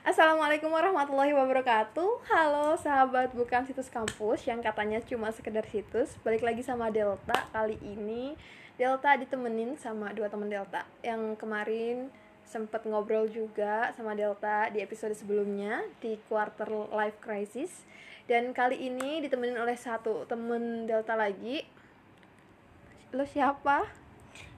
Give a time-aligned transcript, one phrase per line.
[0.00, 6.64] Assalamualaikum warahmatullahi wabarakatuh Halo sahabat bukan situs kampus yang katanya cuma sekedar situs Balik lagi
[6.64, 8.32] sama Delta Kali ini
[8.80, 12.08] Delta ditemenin sama dua teman Delta Yang kemarin
[12.48, 17.84] sempet ngobrol juga sama Delta di episode sebelumnya Di quarter life crisis
[18.24, 21.60] Dan kali ini ditemenin oleh satu temen Delta lagi
[23.12, 23.84] Lo siapa?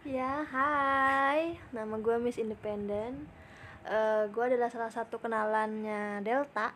[0.06, 1.58] Ya, hai.
[1.74, 3.41] Nama gue Miss Independent.
[3.82, 6.70] Uh, gue adalah salah satu kenalannya Delta.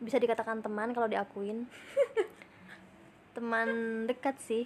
[0.00, 1.68] Bisa dikatakan teman kalau diakuin.
[3.36, 3.68] teman
[4.08, 4.64] dekat sih.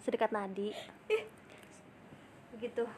[0.00, 0.72] Sedekat nadi.
[2.56, 2.88] Begitu.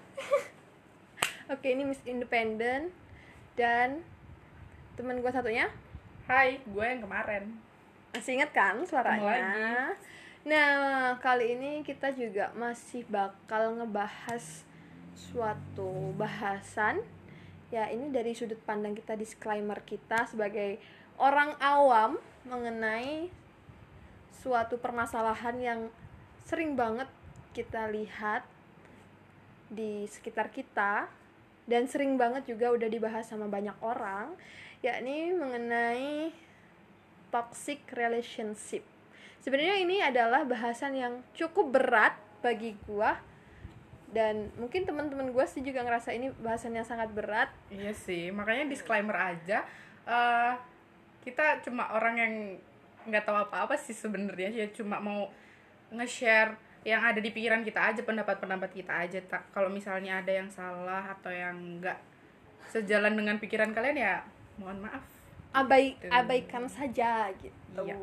[1.52, 2.94] Oke, ini Miss Independent
[3.58, 4.00] dan
[4.94, 5.68] teman gue satunya
[6.30, 7.50] Hai, gue yang kemarin.
[8.14, 9.90] masih inget kan suaranya?
[10.46, 14.62] Nah, kali ini kita juga masih bakal ngebahas
[15.16, 17.00] suatu bahasan
[17.72, 20.76] ya ini dari sudut pandang kita disclaimer kita sebagai
[21.16, 23.32] orang awam mengenai
[24.32, 25.80] suatu permasalahan yang
[26.44, 27.08] sering banget
[27.56, 28.44] kita lihat
[29.72, 31.08] di sekitar kita
[31.64, 34.34] dan sering banget juga udah dibahas sama banyak orang
[34.82, 36.34] yakni mengenai
[37.30, 38.84] toxic relationship.
[39.40, 43.31] Sebenarnya ini adalah bahasan yang cukup berat bagi gua
[44.12, 48.68] dan mungkin teman-teman gua sih juga ngerasa ini bahasan yang sangat berat Iya sih, makanya
[48.68, 49.64] disclaimer aja.
[50.02, 50.52] eh
[51.22, 52.32] kita cuma orang yang
[53.04, 55.30] nggak tahu apa-apa sih sebenarnya ya cuma mau
[55.88, 60.50] nge-share yang ada di pikiran kita aja pendapat-pendapat kita aja tak kalau misalnya ada yang
[60.50, 61.94] salah atau yang nggak
[62.66, 64.14] sejalan dengan pikiran kalian ya
[64.56, 65.02] mohon maaf
[65.52, 66.10] abai Gitu.
[66.10, 67.94] abaikan saja gitu Iya.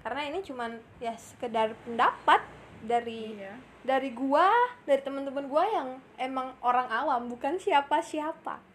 [0.00, 2.38] karena ini cuman ya sekedar pendapat
[2.80, 4.50] dari iya dari gua
[4.86, 8.68] dari teman-teman gua yang emang orang awam bukan siapa-siapa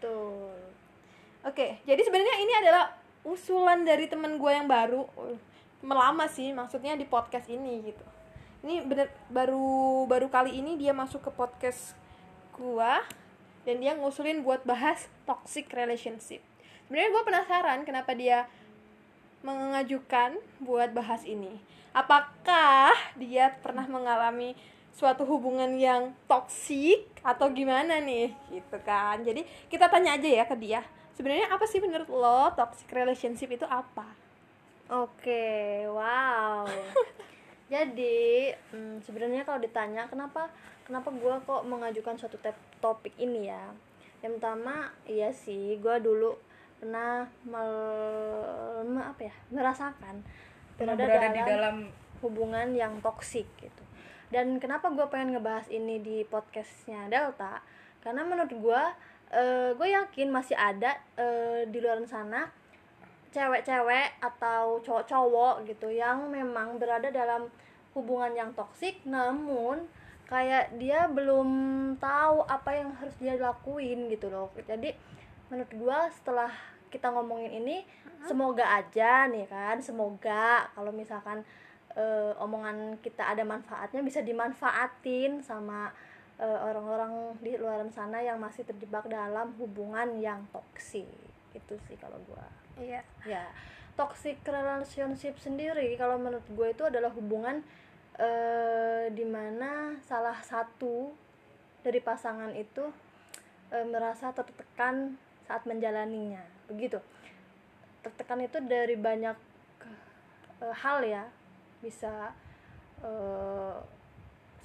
[0.00, 0.56] Tuh.
[1.44, 5.04] Oke, jadi sebenarnya ini adalah usulan dari temen gue yang baru,
[5.84, 8.04] melama sih, maksudnya di podcast ini gitu.
[8.64, 11.96] Ini bener baru baru kali ini dia masuk ke podcast
[12.56, 13.00] gua
[13.64, 16.44] dan dia ngusulin buat bahas toxic relationship.
[16.88, 18.48] Sebenarnya gue penasaran kenapa dia
[19.40, 21.60] mengajukan buat bahas ini.
[21.90, 24.54] Apakah dia pernah mengalami
[24.94, 29.22] suatu hubungan yang toksik atau gimana nih gitu kan.
[29.22, 30.82] Jadi kita tanya aja ya ke dia.
[31.14, 34.06] Sebenarnya apa sih menurut lo toxic relationship itu apa?
[34.90, 36.66] Oke, wow.
[37.72, 40.50] Jadi hmm, sebenarnya kalau ditanya kenapa
[40.82, 42.36] kenapa gue kok mengajukan suatu
[42.82, 43.70] topik ini ya?
[44.20, 46.34] Yang pertama, iya sih, gue dulu
[46.80, 50.24] pernah mel- me- apa ya merasakan
[50.80, 51.76] pernah berada, berada dalam, di dalam
[52.24, 53.84] hubungan yang toksik gitu.
[54.32, 57.60] Dan kenapa gue pengen ngebahas ini di podcastnya Delta?
[58.00, 58.82] Karena menurut gue,
[59.36, 62.48] eh, gue yakin masih ada eh, di luar sana
[63.30, 67.46] cewek-cewek atau cowok-cowok gitu yang memang berada dalam
[67.94, 69.86] hubungan yang toksik namun
[70.26, 71.50] kayak dia belum
[71.98, 74.94] tahu apa yang harus dia lakuin gitu loh jadi
[75.50, 76.50] menurut gua setelah
[76.90, 77.86] kita ngomongin ini
[78.28, 81.40] semoga aja nih kan semoga kalau misalkan
[81.96, 85.88] eh, omongan kita ada manfaatnya bisa dimanfaatin sama
[86.36, 91.08] eh, orang-orang di luar sana yang masih terjebak dalam hubungan yang toksik
[91.50, 92.46] itu sih kalau gua.
[92.78, 93.02] Iya.
[93.28, 93.44] ya
[93.98, 97.60] toxic relationship sendiri kalau menurut gue itu adalah hubungan
[98.16, 101.12] eh, di mana salah satu
[101.84, 102.88] dari pasangan itu
[103.68, 106.40] eh, merasa tertekan saat menjalaninya
[106.70, 107.02] begitu
[108.00, 109.36] tertekan itu dari banyak
[110.64, 111.28] eh, hal ya.
[111.84, 112.32] Bisa
[113.04, 113.76] eh,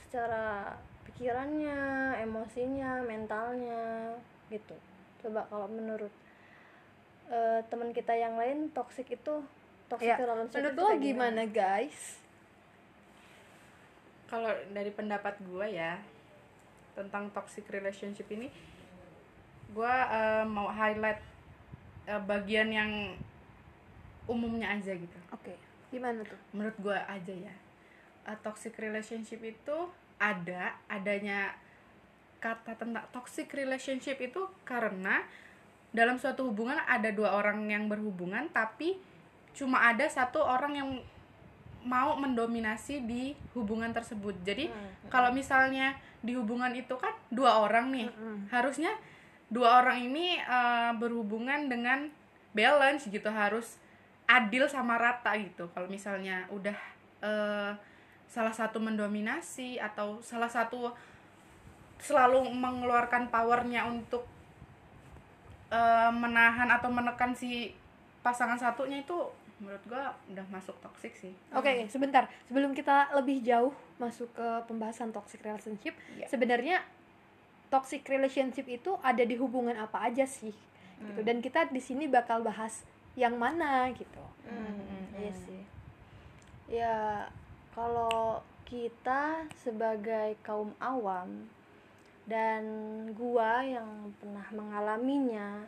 [0.07, 0.71] secara
[1.03, 4.16] pikirannya emosinya mentalnya
[4.47, 4.75] gitu.
[5.19, 6.11] Coba kalau menurut
[7.27, 9.43] eh, teman kita yang lain toxic itu
[9.91, 11.41] toxic Ya, relationship menurut lo kayak gimana?
[11.47, 12.23] guys?
[14.25, 16.02] kalau dari pendapat gue ya
[16.97, 18.49] tentang toxic relationship ini
[19.69, 21.22] gue eh, mau highlight
[22.05, 22.91] eh, bagian yang
[24.25, 25.53] umumnya aja gitu Oke.
[25.90, 26.37] Gimana tuh?
[26.52, 27.55] menurut gue aja ya
[28.25, 29.78] Eh, toxic relationship itu
[30.17, 31.53] ada adanya
[32.41, 35.22] kata tentang toxic relationship itu karena
[35.93, 38.97] dalam suatu hubungan ada dua orang yang berhubungan tapi
[39.53, 40.90] cuma ada satu orang yang
[41.85, 45.93] mau mendominasi di hubungan tersebut jadi Hmm, kalau misalnya
[46.25, 48.49] di hubungan itu kan dua orang nih Mm-mm.
[48.49, 48.90] harusnya
[49.47, 52.09] dua orang ini eh, berhubungan dengan
[52.51, 53.77] balance gitu harus
[54.25, 56.77] adil sama rata gitu kalau misalnya udah
[57.21, 57.71] eh,
[58.25, 60.89] salah satu mendominasi atau salah satu
[62.01, 64.25] selalu mengeluarkan powernya untuk
[65.69, 67.73] eh, menahan atau menekan si
[68.25, 69.17] pasangan satunya itu
[69.55, 72.27] menurut gua udah masuk toxic sih Oke, sebentar.
[72.51, 76.27] Sebelum kita lebih jauh masuk ke pembahasan toxic relationship, Iya.
[76.27, 76.83] sebenarnya
[77.75, 80.55] toxic relationship itu ada di hubungan apa aja sih?
[80.95, 81.19] Gitu.
[81.27, 82.87] Dan kita di sini bakal bahas
[83.19, 84.23] yang mana gitu.
[84.47, 85.61] Hmm, iya sih.
[86.72, 87.27] Ya,
[87.75, 91.51] kalau kita sebagai kaum awam
[92.23, 92.63] dan
[93.11, 95.67] gua yang pernah mengalaminya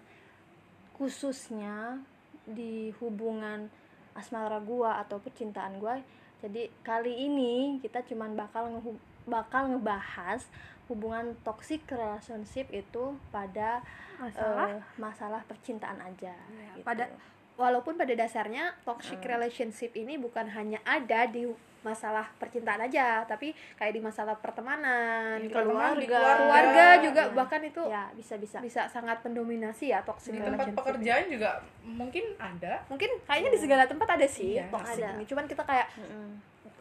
[0.97, 2.01] khususnya
[2.47, 3.67] di hubungan
[4.15, 5.99] asmara gua atau percintaan gua.
[6.39, 10.47] Jadi kali ini kita cuman bakal ngehu- bakal ngebahas
[10.87, 13.83] hubungan toxic relationship itu pada
[14.17, 16.33] Masalah eh, masalah percintaan aja.
[16.33, 16.81] Ya, gitu.
[16.81, 17.05] pada
[17.53, 19.29] walaupun pada dasarnya toxic Hmm.
[19.31, 21.45] relationship ini bukan hanya ada di
[21.77, 25.55] masalah percintaan aja, tapi kayak di masalah pertemanan, Di gitu.
[25.55, 26.35] pertemanan, di keluarga.
[26.35, 27.31] keluarga juga Ya.
[27.31, 30.81] bahkan itu ya bisa bisa bisa sangat mendominasi ya toxic di tempat relationship.
[30.81, 31.49] pekerjaan juga
[31.83, 35.13] mungkin ada Mungkin kayaknya di segala tempat ada sih Iya, toxic ada.
[35.13, 35.23] ini.
[35.23, 35.87] Cuman kita kayak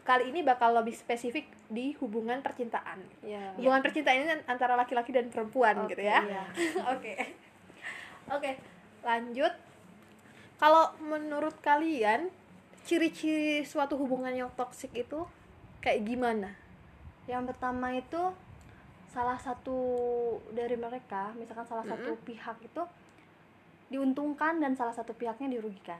[0.07, 3.03] kali ini bakal lebih spesifik di hubungan percintaan.
[3.19, 6.23] ya Hubungan percintaan ini antara laki-laki dan perempuan gitu ya.
[6.23, 6.43] Iya.
[6.95, 7.13] Oke.
[8.31, 8.51] Oke,
[9.03, 9.51] lanjut.
[10.55, 12.31] Kalau menurut kalian
[12.87, 15.27] ciri-ciri suatu hubungan yang toksik itu
[15.83, 16.55] kayak gimana?
[17.27, 18.31] yang pertama itu
[19.11, 19.77] salah satu
[20.55, 22.83] dari mereka misalkan salah satu pihak itu
[23.91, 25.99] diuntungkan dan salah satu pihaknya dirugikan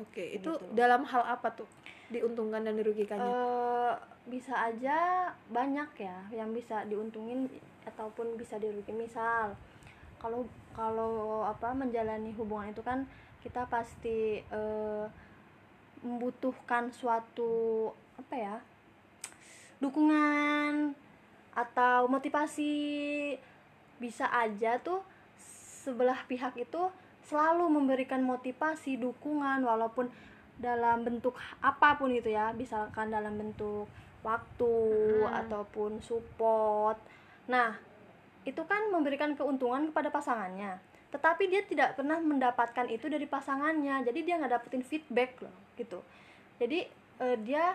[0.00, 0.72] Oke, itu Gitu.
[0.72, 1.68] dalam hal apa tuh?
[2.08, 3.28] Diuntungkan dan dirugikannya?
[3.28, 3.94] Eh,
[4.28, 7.50] bisa aja banyak ya yang bisa diuntungin
[7.82, 9.58] ataupun bisa dirugikan misal
[10.22, 13.02] kalau kalau apa menjalani hubungan itu kan
[13.42, 15.04] kita pasti eh,
[16.06, 18.56] membutuhkan suatu apa ya
[19.82, 20.94] dukungan
[21.58, 22.72] atau motivasi
[23.98, 25.02] bisa aja tuh
[25.82, 26.82] sebelah pihak itu
[27.26, 30.10] selalu memberikan motivasi dukungan walaupun
[30.58, 32.50] dalam bentuk apa pun itu ya.
[32.54, 33.86] Misalkan dalam bentuk
[34.22, 34.74] waktu
[35.26, 35.40] Hmm.
[35.46, 36.98] ataupun support.
[37.50, 37.74] Nah
[38.42, 40.78] itu kan memberikan keuntungan kepada pasangannya.
[41.10, 44.02] Tetapi dia tidak pernah mendapatkan itu dari pasangannya.
[44.06, 46.00] Jadi dia nggak dapetin feedback loh gitu.
[46.58, 46.86] Jadi
[47.22, 47.74] eh, dia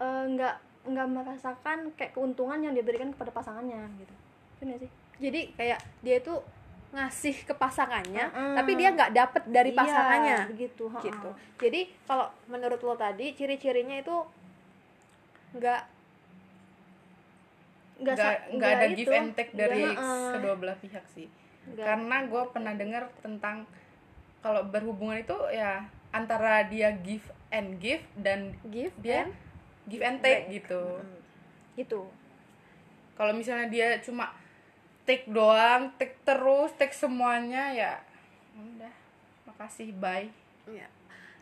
[0.00, 0.54] eh, nggak
[0.88, 4.14] nggak merasakan kayak keuntungan yang diberikan kepada pasangannya gitu.
[4.64, 4.90] Benar sih?
[5.18, 6.40] Jadi kayak dia tuh
[6.88, 8.56] ngasih ke pasangannya, Mm-mm.
[8.56, 10.38] tapi dia nggak dapet dari Iya, pasangannya.
[10.48, 11.04] begitu ha-ha.
[11.04, 11.30] gitu.
[11.58, 14.16] Jadi kalau menurut lo tadi ciri-cirinya itu
[15.52, 15.80] nggak
[17.98, 19.12] nggak ada nggak give itu.
[19.12, 21.26] and take dari uh, kedua belah pihak sih
[21.66, 21.82] nggak.
[21.82, 23.66] karena gue pernah dengar tentang
[24.38, 29.34] kalau berhubungan itu ya antara dia give and give dan give dia and
[29.84, 31.18] give and take gitu Mm.
[31.76, 32.00] itu
[33.12, 34.30] kalau misalnya dia cuma
[35.08, 37.94] take doang take terus take semuanya ya.
[38.52, 38.92] Udah.
[39.48, 40.28] Makasih bye.
[40.68, 40.84] Ya,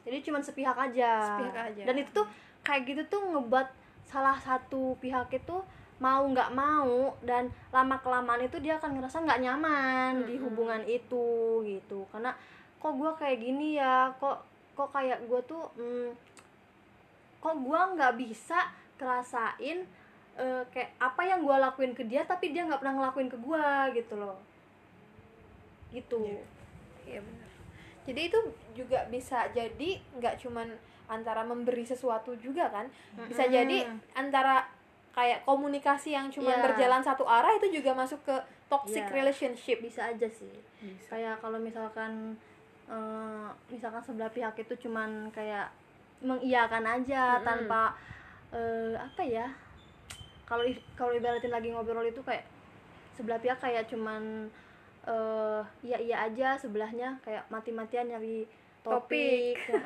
[0.07, 1.35] jadi cuma sepihak aja.
[1.35, 1.83] Sepihak aja.
[1.83, 2.27] dan itu tuh
[2.63, 3.67] kayak gitu tuh ngebuat
[4.07, 5.59] salah satu pihak itu
[5.99, 10.45] mau nggak mau dan lama kelamaan itu dia akan ngerasa nggak nyaman di Mm-mm.
[10.47, 11.27] hubungan itu
[11.67, 12.07] gitu.
[12.15, 12.31] Karena
[12.79, 14.15] kok gue kayak gini ya?
[14.15, 14.39] Kok
[14.79, 16.15] kok kayak gue tuh hmm,
[17.43, 18.71] kok gue nggak bisa
[19.01, 19.89] kerasain
[20.37, 23.65] eh, kayak apa yang gue lakuin ke dia tapi dia nggak pernah ngelakuin ke gue
[23.95, 24.37] gitu loh
[25.91, 26.43] gitu Iya.
[27.07, 27.51] Iya benar.
[28.03, 28.39] Jadi itu
[28.75, 30.69] juga bisa jadi nggak cuman
[31.07, 32.91] antara memberi sesuatu juga kan,
[33.31, 33.55] bisa Mm-mm.
[33.55, 33.79] jadi
[34.13, 34.67] antara
[35.15, 36.65] kayak komunikasi yang cuman Iya.
[36.67, 38.35] berjalan satu arah itu juga masuk ke
[38.67, 39.15] toxic Iya.
[39.15, 39.79] relationship.
[39.79, 42.35] bisa aja sih bisa kayak kalau misalkan
[42.87, 45.71] eh, misalkan sebelah pihak itu cuman kayak
[46.21, 47.47] mengiyakan aja Mm-mm.
[47.47, 47.95] tanpa
[48.51, 49.47] eh, apa ya
[50.47, 50.63] kalau
[50.95, 52.47] kalau ibaratin lagi ngobrol itu kayak
[53.19, 54.47] sebelah pihak kayak cuman
[55.07, 58.47] eh iya iya aja sebelahnya kayak mati-matian nyari
[58.83, 59.83] topik, Topik.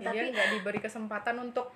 [0.00, 1.68] Dia tapi nggak diberi kesempatan untuk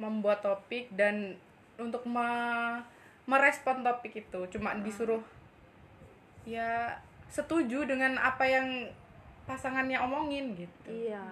[0.00, 1.36] membuat topik dan
[1.76, 2.80] untuk me-
[3.28, 4.40] merespon topik itu.
[4.52, 5.20] Cuma disuruh
[6.48, 6.96] ya
[7.28, 8.88] setuju dengan apa yang
[9.44, 11.12] pasangannya omongin gitu.
[11.12, 11.24] Iya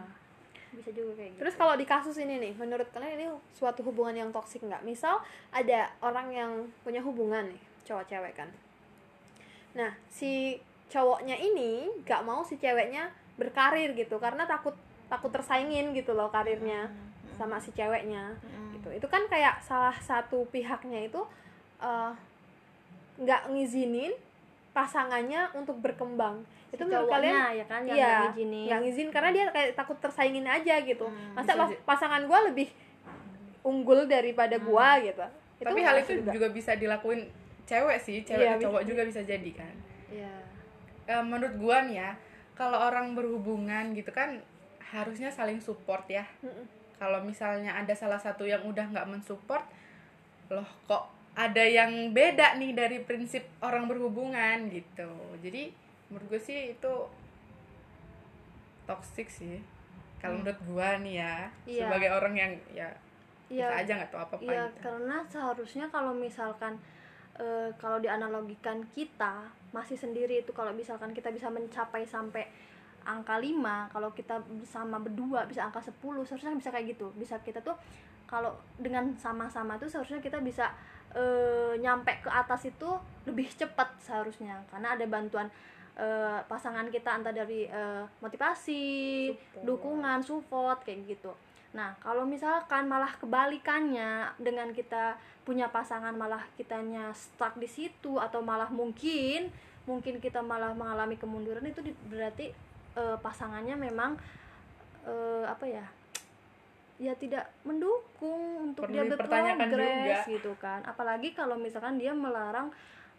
[0.75, 4.15] bisa juga kayak gitu Terus kalau di kasus ini nih, menurut kalian ini suatu hubungan
[4.15, 4.83] yang toksik nggak?
[4.83, 5.23] Misal
[5.55, 6.53] ada orang yang
[6.83, 8.51] punya hubungan nih, cowok cewek kan.
[9.75, 10.59] Nah, si
[10.91, 14.75] cowoknya ini nggak mau si ceweknya berkarir gitu, karena takut
[15.11, 16.91] takut tersaingin gitu loh karirnya
[17.35, 18.79] sama si ceweknya Mm-mm.
[18.79, 18.89] gitu.
[18.95, 21.23] Itu kan kayak salah satu pihaknya itu
[21.83, 22.13] eh,
[23.19, 24.15] nggak ngizinin
[24.75, 26.43] pasangannya untuk berkembang.
[26.75, 27.55] Si Itu menurut kalian?
[27.55, 28.67] ya kan yang iya, ngizinin.
[28.67, 31.07] nggak ngizin karena dia kayak takut tersaingin aja gitu.
[31.07, 32.67] Hmm, masa pas- pasangan gua lebih
[33.63, 34.67] unggul daripada Hmm.
[34.67, 35.23] gua gitu.
[35.63, 36.49] Tapi hal itu juga.
[36.51, 37.31] bisa dilakuin
[37.65, 39.75] cewek sih cewek Iya, cowok bisa- juga bisa jadi kan.
[40.11, 40.35] Iya.
[41.07, 42.11] Eh, menurut gua nih ya
[42.53, 44.43] kalau orang berhubungan gitu kan
[44.85, 46.27] harusnya saling support ya.
[46.95, 49.63] Kalau misalnya ada salah satu yang udah nggak mensupport
[50.47, 55.09] loh kok ada yang beda nih dari prinsip orang berhubungan gitu.
[55.41, 55.73] Jadi
[56.15, 56.95] menurut gue sih itu
[58.87, 59.59] toxic sih
[60.23, 61.35] kalau menurut gue nih ya
[61.67, 61.81] Iya.
[61.85, 62.89] sebagai orang yang ya
[63.51, 63.69] Iya.
[63.69, 64.79] bisa aja nggak tahu apa apa Iya, gitu.
[64.81, 66.79] karena seharusnya kalau misalkan
[67.35, 72.47] eh, kalau dianalogikan kita masih sendiri itu kalau misalkan kita bisa mencapai sampai
[73.05, 77.11] angka 5, kalau kita bersama berdua bisa angka 10, seharusnya bisa kayak gitu.
[77.19, 77.77] Bisa kita tuh
[78.25, 80.71] kalau dengan sama-sama tuh seharusnya kita bisa
[81.13, 82.91] eh, nyampe ke atas itu
[83.23, 85.47] lebih cepat seharusnya karena ada bantuan
[85.95, 89.63] eh, pasangan kita entah dari eh, motivasi, Support.
[89.63, 91.31] dukungan, support kayak gitu.
[91.75, 98.41] Nah, kalau misalkan malah kebalikannya dengan kita punya pasangan malah kitanya stuck di situ atau
[98.41, 99.53] malah mungkin
[99.85, 102.55] mungkin kita malah mengalami kemunduran itu berarti
[102.95, 104.17] eh, pasangannya memang
[105.07, 105.87] eh, apa ya?
[106.95, 110.79] Ya tidak mendukung untuk Perlu dia berprogres gitu kan.
[110.87, 112.71] Apalagi kalau misalkan dia melarang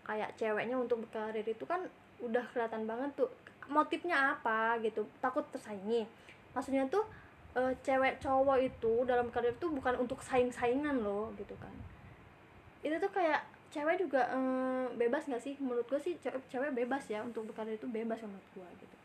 [0.07, 1.83] kayak ceweknya untuk berkarir itu kan
[2.25, 3.29] udah kelihatan banget tuh
[3.69, 5.05] motifnya apa gitu.
[5.21, 6.05] Takut tersaingi.
[6.53, 7.05] Maksudnya tuh
[7.55, 11.71] eh, cewek cowok itu dalam karir itu bukan untuk saing-saingan loh gitu kan
[12.85, 13.41] itu tuh kayak
[13.73, 17.79] cewek juga eh, bebas nggak sih menurut gue sih cewek, cewek bebas ya untuk berkarir
[17.79, 18.97] itu bebas menurut gue gitu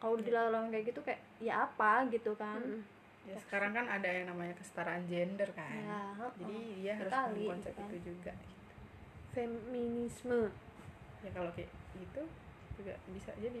[0.00, 2.56] kalau dilarang kayak gitu kayak ya apa gitu kan.
[3.28, 6.08] Ya, sekarang kan ada yang namanya kesetaraan gender kan ya
[6.40, 6.72] jadi heeh.
[6.80, 7.84] dia harus paham konsep kan.
[7.92, 8.32] itu juga
[9.36, 10.48] feminisme
[11.20, 11.68] ya kalau kayak
[12.00, 12.22] gitu
[12.80, 13.60] juga bisa jadi.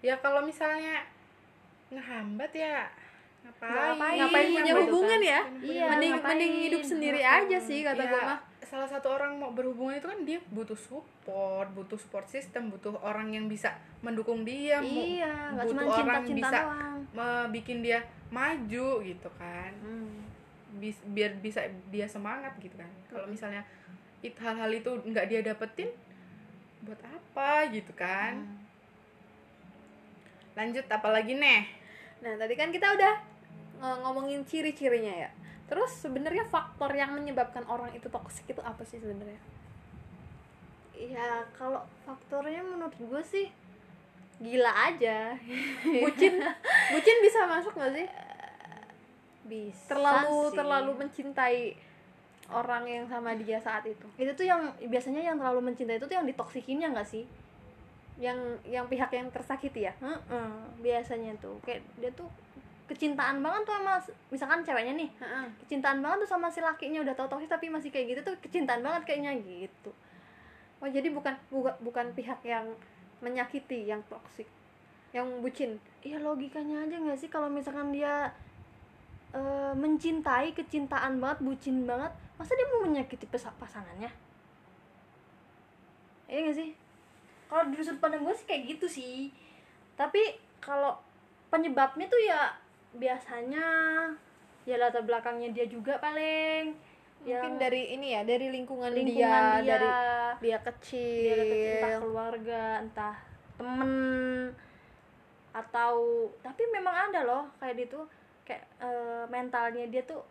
[0.00, 1.02] Ya kalau misalnya
[1.88, 2.84] ngehambat ya
[3.42, 3.72] ngapain?
[3.72, 5.22] Ngapain, ngapain punya gitu hubungan kan.
[5.24, 6.28] ya Iya, mending ngapain?
[6.34, 7.38] mending hidup sendiri Heeh.
[7.42, 8.40] aja sih kata Ya, gue mah.
[8.60, 13.30] Salah satu orang mau berhubungan itu kan dia butuh support butuh support system butuh orang
[13.30, 15.94] yang bisa mendukung dia iya butuh orang
[16.26, 16.98] cinta-cinta bisa doang.
[17.14, 17.98] me- bikin dia
[18.28, 19.70] maju gitu kan.
[19.78, 20.26] Hmm.
[20.76, 22.90] Bis- biar bisa dia semangat gitu kan.
[23.06, 23.62] Kalau misalnya
[24.20, 25.94] it hal-hal itu nggak dia dapetin
[26.86, 28.46] buat apa gitu kan?
[28.46, 28.64] Hmm.
[30.56, 31.68] lanjut apalagi nih?
[32.24, 33.14] Nah tadi kan kita udah
[33.76, 35.30] ng- ngomongin ciri-cirinya ya.
[35.68, 39.36] Terus sebenarnya faktor yang menyebabkan orang itu toksik itu apa sih sebenarnya?
[40.96, 43.46] Ya kalau faktornya menurut gue sih
[44.40, 45.36] gila aja.
[46.08, 46.40] Bucin
[46.92, 48.08] bucin bisa masuk nggak sih?
[49.44, 50.56] Bisa terlalu sih.
[50.56, 51.58] terlalu mencintai
[52.50, 54.06] orang yang sama dia saat itu.
[54.14, 57.24] Itu tuh yang biasanya yang terlalu mencintai itu tuh yang ditoksikinnya nggak sih?
[58.16, 59.92] Yang yang pihak yang tersakiti ya?
[59.98, 62.30] Heeh, biasanya tuh kayak dia tuh
[62.86, 63.94] kecintaan banget tuh sama
[64.30, 65.10] misalkan ceweknya nih.
[65.18, 65.46] Heeh.
[65.66, 68.80] kecintaan banget tuh sama si lakinya udah tau toksis tapi masih kayak gitu tuh kecintaan
[68.80, 69.90] banget kayaknya gitu.
[70.78, 72.70] Oh jadi bukan bukan bukan pihak yang
[73.18, 74.46] menyakiti yang toksik
[75.10, 75.80] yang bucin.
[76.04, 77.26] Ya logikanya aja nggak sih?
[77.32, 78.30] Kalau misalkan dia
[79.34, 84.12] eh, mencintai kecintaan banget bucin banget masa dia mau menyakiti pasangannya?
[86.28, 86.70] Iya nggak sih?
[87.46, 89.30] Kalau dari sudut pandang gue sih kayak gitu sih.
[89.96, 90.20] Tapi
[90.60, 90.98] kalau
[91.48, 92.52] penyebabnya tuh ya
[92.96, 93.66] biasanya
[94.66, 96.74] ya latar belakangnya dia juga paling
[97.26, 100.10] mungkin Yang dari ini ya dari lingkungan, lingkungan dia, dia, dari dia
[100.42, 103.16] dia kecil, dari kecil entah keluarga entah
[103.56, 103.90] temen
[105.56, 105.94] atau
[106.44, 108.04] tapi memang ada loh kayak gitu.
[108.46, 110.22] Kayak eh, mentalnya dia tuh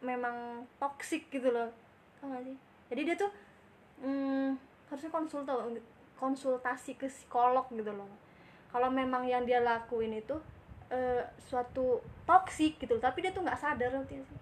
[0.00, 1.70] memang toksik gitu loh.
[2.18, 2.56] Tau gak sih?
[2.88, 3.30] Jadi dia tuh
[4.02, 4.56] hmm,
[4.88, 5.52] harusnya konsulta
[6.18, 8.10] konsultasi ke psikolog gitu loh.
[8.68, 10.36] Kalau memang yang dia lakuin itu
[10.90, 14.38] eh, suatu toksik gitu loh, tapi dia tuh nggak sadar nanti sih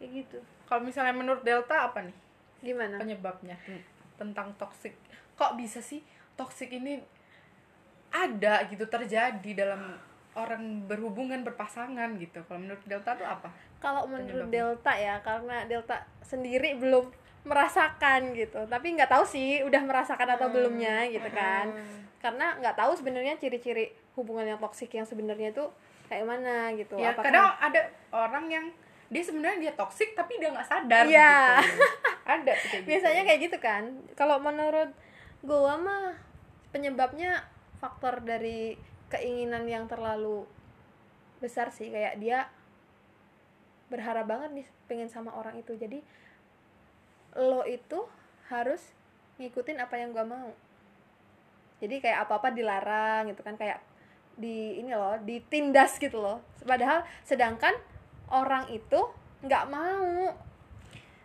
[0.00, 0.38] kayak gitu.
[0.64, 2.16] Kalau misalnya menurut Delta apa nih?
[2.64, 2.96] Gimana?
[2.96, 3.84] Penyebabnya ten-
[4.16, 4.96] tentang toxic.
[5.36, 6.00] Kok bisa sih
[6.40, 7.04] toxic ini
[8.08, 10.00] ada gitu terjadi dalam
[10.32, 12.40] orang berhubungan berpasangan gitu?
[12.48, 14.46] Kalau menurut Delta tuh apa kalau menurut.
[14.46, 17.08] Delta ya karena Delta sendiri belum
[17.42, 20.54] merasakan gitu tapi nggak tahu sih udah merasakan atau Hmm.
[20.54, 22.04] belumnya gitu kan Hmm.
[22.20, 25.64] karena nggak tahu sebenarnya ciri-ciri hubungan yang toksik yang sebenarnya itu
[26.06, 27.80] kayak mana gitu ya Apakah- kadang ada
[28.12, 28.66] orang yang
[29.08, 31.34] dia sebenarnya dia toxic tapi dia nggak sadar Iya.
[31.58, 31.80] gitu.
[32.36, 32.86] ada kayak gitu.
[32.86, 33.82] biasanya kayak gitu kan
[34.12, 34.90] kalau menurut
[35.40, 36.14] gua mah
[36.70, 37.40] penyebabnya
[37.76, 38.76] faktor dari
[39.08, 40.44] keinginan yang terlalu
[41.40, 42.44] besar sih kayak dia
[43.90, 45.74] berharap banget nih pengen sama orang itu.
[45.74, 46.00] Jadi
[47.36, 48.06] lo itu
[48.48, 48.80] harus
[49.36, 50.50] ngikutin apa yang gua mau.
[51.82, 53.82] Jadi kayak apa apa dilarang gitu kan kayak
[54.38, 56.40] di ini loh ditindas gitu loh.
[56.62, 57.74] Padahal sedangkan
[58.30, 59.00] orang itu
[59.42, 60.32] nggak mau.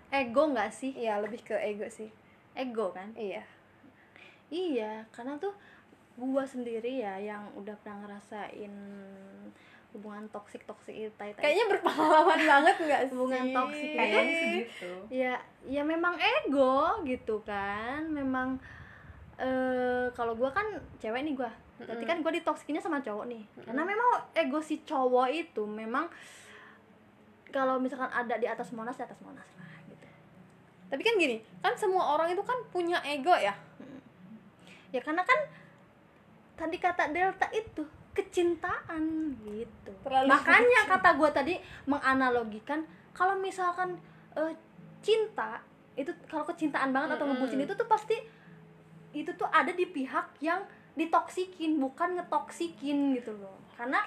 [0.09, 0.95] Ego nggak sih?
[0.95, 2.09] Iya lebih ke ego sih.
[2.55, 3.13] Ego kan?
[3.13, 3.43] Iya.
[4.49, 5.53] Iya karena tuh
[6.15, 8.73] gua sendiri ya yang udah pernah ngerasain
[9.95, 13.15] hubungan toksik toksik itu tai tai kayaknya berpengalaman banget nggak sih?
[13.15, 15.33] Hubungan toksik kayaknya segitu ya
[15.63, 18.03] ya memang ego gitu kan.
[18.11, 18.59] Memang
[19.39, 20.67] eh kalau gua kan
[20.99, 21.51] cewek nih gua.
[21.79, 22.11] Berarti Mm-mm.
[22.11, 23.43] kan gua ditoksikinnya sama cowok nih.
[23.63, 26.11] Karena memang ego si cowok itu memang
[27.55, 30.07] kalau misalkan ada di atas monas di atas monas lah gitu.
[30.91, 33.55] Tapi kan gini kan semua orang itu kan punya ego ya?
[34.91, 35.39] Ya karena kan
[36.55, 37.83] tadi kata delta itu
[38.15, 39.03] kecintaan
[39.43, 39.91] gitu.
[40.01, 40.91] Terlalu makanya cinta.
[40.95, 41.53] kata gue tadi
[41.83, 42.79] menganalogikan
[43.11, 43.99] kalau misalkan
[44.33, 44.55] eh,
[45.03, 45.59] cinta
[45.95, 47.39] itu kalau kecintaan banget atau Mm-mm.
[47.39, 48.15] ngebucin itu tuh pasti
[49.11, 50.59] itu tuh ada di pihak yang
[50.95, 53.55] ditoksikin bukan ngetoksikin gitu loh.
[53.75, 54.03] Karena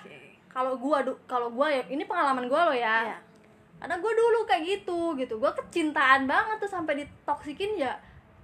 [0.48, 3.04] kalau gua du- kalau gua ya ini pengalaman gua loh ya.
[3.04, 3.18] Iya.
[3.78, 5.38] karena gue dulu kayak gitu gitu.
[5.38, 7.94] Gue kecintaan banget tuh sampai ditoksikin ya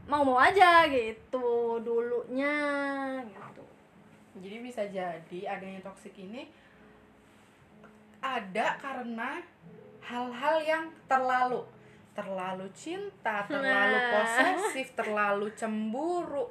[0.07, 1.83] mau mau aja gitu.
[1.83, 2.55] Dulunya
[3.27, 3.44] gitu
[4.37, 6.51] jadi bisa jadi adanya toksik ini
[8.19, 9.41] ada karena
[10.01, 11.65] hal-hal yang terlalu
[12.15, 14.11] terlalu cinta, terlalu Nah.
[14.15, 16.47] posesif, terlalu cemburu,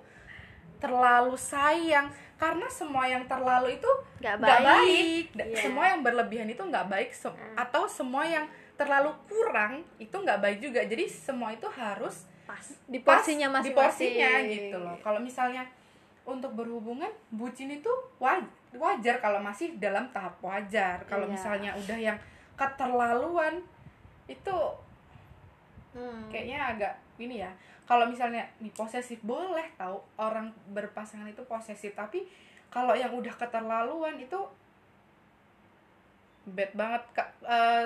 [0.75, 2.11] terlalu sayang.
[2.35, 3.87] Karena semua yang terlalu itu
[4.19, 4.59] Nggak baik.
[4.61, 5.25] baik.
[5.31, 5.63] Da- Iya.
[5.63, 7.09] Semua yang berlebihan itu nggak baik.
[7.15, 8.43] Sem- Atau semua yang
[8.75, 10.83] terlalu kurang itu nggak baik juga.
[10.83, 14.95] Jadi semua itu harus pas di porsinya di masing-masing porsinya gitu loh.
[14.99, 15.63] Kalau misalnya
[16.23, 21.03] untuk berhubungan bucin itu wa- wajar kalau masih dalam tahap wajar.
[21.05, 21.33] Kalau Iya.
[21.35, 22.17] misalnya udah yang
[22.55, 23.59] keterlaluan
[24.25, 24.57] itu
[25.93, 26.25] Hmm.
[26.31, 27.51] kayaknya agak ini ya.
[27.83, 32.25] Kalau misalnya nih posesif boleh tahu orang berpasangan itu posesif, tapi
[32.71, 34.39] kalau yang udah keterlaluan itu
[36.49, 37.03] bad banget.
[37.43, 37.85] Eh,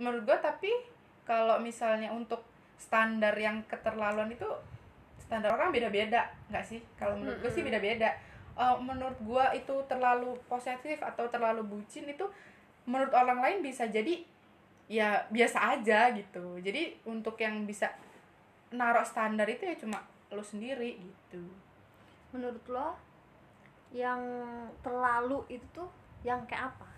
[0.00, 0.72] menurut gua tapi
[1.22, 2.42] kalau misalnya untuk
[2.76, 4.48] standar yang keterlaluan itu
[5.26, 6.80] standar orang beda-beda nggak sih?
[6.94, 8.14] Kalau menurut gue sih beda-beda.
[8.56, 12.24] Eh, menurut gua itu terlalu positif atau terlalu bucin itu
[12.88, 14.24] menurut orang lain bisa jadi
[14.88, 16.56] ya biasa aja gitu.
[16.64, 17.92] Jadi untuk yang bisa
[18.72, 20.00] naruh standar itu ya cuma
[20.32, 21.44] lo sendiri gitu.
[22.32, 22.96] Menurut lo
[23.92, 24.24] yang
[24.80, 25.92] terlalu itu tuh
[26.24, 26.88] yang kayak apa?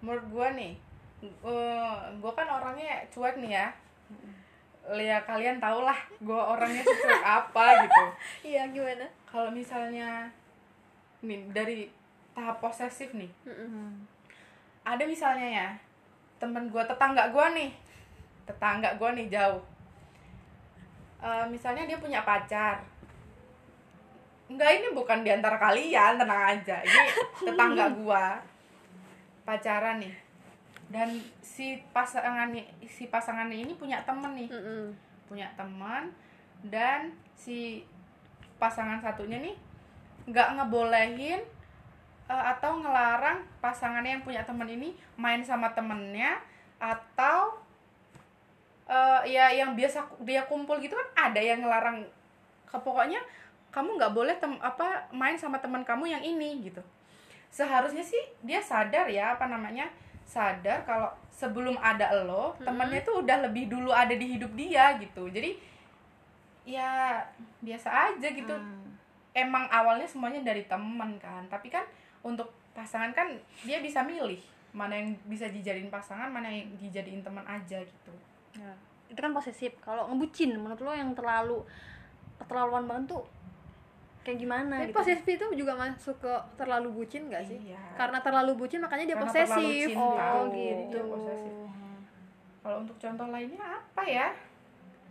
[0.00, 0.80] Menurut gua nih
[1.20, 3.68] eh, gua kan orangnya cuek nih ya
[4.88, 8.04] ya kalian tau lah gua orangnya cuek apa gitu.
[8.56, 9.06] Iya gimana?
[9.28, 10.26] Kalau misalnya
[11.20, 11.86] nih dari
[12.32, 13.30] tahap posesif nih.
[13.44, 14.08] Mm-mm.
[14.80, 15.68] ada misalnya ya
[16.40, 17.70] temen gua tetangga gua nih.
[18.48, 19.62] Tetangga gua nih jauh.
[21.20, 22.80] Eh, misalnya dia punya pacar.
[24.50, 26.80] Enggak ini bukan di antara kalian tenang aja.
[26.82, 27.02] Ini
[27.46, 28.40] tetangga gua.
[29.44, 30.19] Pacaran nih
[30.90, 32.50] dan si pasangan
[32.82, 34.50] si pasangannya ini punya temen nih.
[34.50, 34.90] Mm-mm.
[35.30, 36.10] punya teman
[36.66, 37.86] dan si
[38.58, 39.54] pasangan satunya nih
[40.26, 41.40] nggak ngebolehin
[42.26, 46.42] eh, atau ngelarang pasangannya yang punya teman ini main sama temennya
[46.82, 47.54] atau
[48.90, 52.04] eh, ya yang biasa dia kumpul gitu kan ada yang ngelarang.
[52.66, 53.22] Ke pokoknya
[53.70, 56.82] kamu nggak boleh tem apa main sama teman kamu yang ini gitu.
[57.50, 59.90] Seharusnya sih dia sadar ya apa namanya
[60.30, 62.62] sadar kalau sebelum ada lo Mm-mm.
[62.62, 65.58] temennya tuh udah lebih dulu ada di hidup dia gitu jadi
[66.62, 67.18] ya
[67.58, 68.94] biasa aja gitu Hmm.
[69.32, 71.82] emang awalnya semuanya dari temen kan tapi kan
[72.22, 73.26] untuk pasangan kan
[73.66, 74.38] dia bisa milih
[74.70, 78.14] mana yang bisa dijadiin pasangan mana yang dijadiin teman aja gitu
[78.50, 78.74] Ya,
[79.06, 81.62] itu kan posesif kalau ngebucin menurut lo yang terlalu
[82.34, 83.22] keterlaluan banget tuh
[84.20, 84.96] kayak gimana tapi gitu.
[85.00, 87.56] posesif itu juga masuk ke terlalu bucin gak sih?
[87.56, 87.80] Iya.
[87.96, 89.88] karena terlalu bucin makanya dia Karena terlalu posesif.
[89.88, 90.24] cinta.
[90.36, 90.98] oh Iya, gitu.
[91.08, 91.54] posesif.
[92.60, 94.28] kalau untuk contoh lainnya apa ya?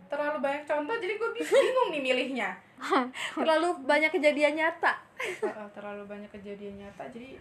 [0.06, 2.50] Terlalu banyak contoh jadi gue bingung nih milihnya.
[3.38, 4.98] Terlalu banyak kejadian nyata.
[5.20, 7.38] Heeh, terlalu banyak kejadian nyata jadi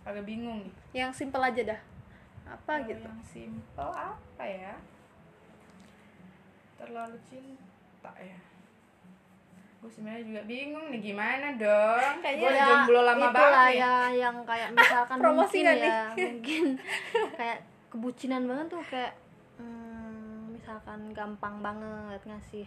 [0.00, 0.72] agak bingung nih.
[1.04, 1.80] Yang simpel aja dah.
[2.46, 3.04] Apa gitu.
[3.04, 4.72] yang simple apa ya?
[6.76, 8.38] Terlalu cinta ya
[9.76, 12.14] gue sebenarnya juga bingung nih gimana dong?
[12.24, 13.76] Kayaknya gue ya, jomblo lama itulah banget nih.
[13.76, 16.64] ya yang kayak misalkan Promosi mungkin ya mungkin
[17.36, 17.58] kayak
[17.92, 19.12] kebucinan banget tuh kayak
[19.60, 22.66] hmm, misalkan gampang banget ngasih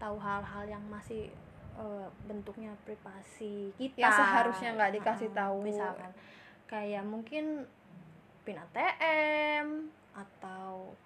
[0.00, 1.28] tahu hal-hal yang masih
[1.76, 4.00] eh, bentuknya privasi kita.
[4.00, 5.56] Yang seharusnya nggak dikasih tahu.
[5.64, 6.10] misalkan.
[6.70, 7.66] Kayak mungkin
[8.46, 10.96] pin ATM atau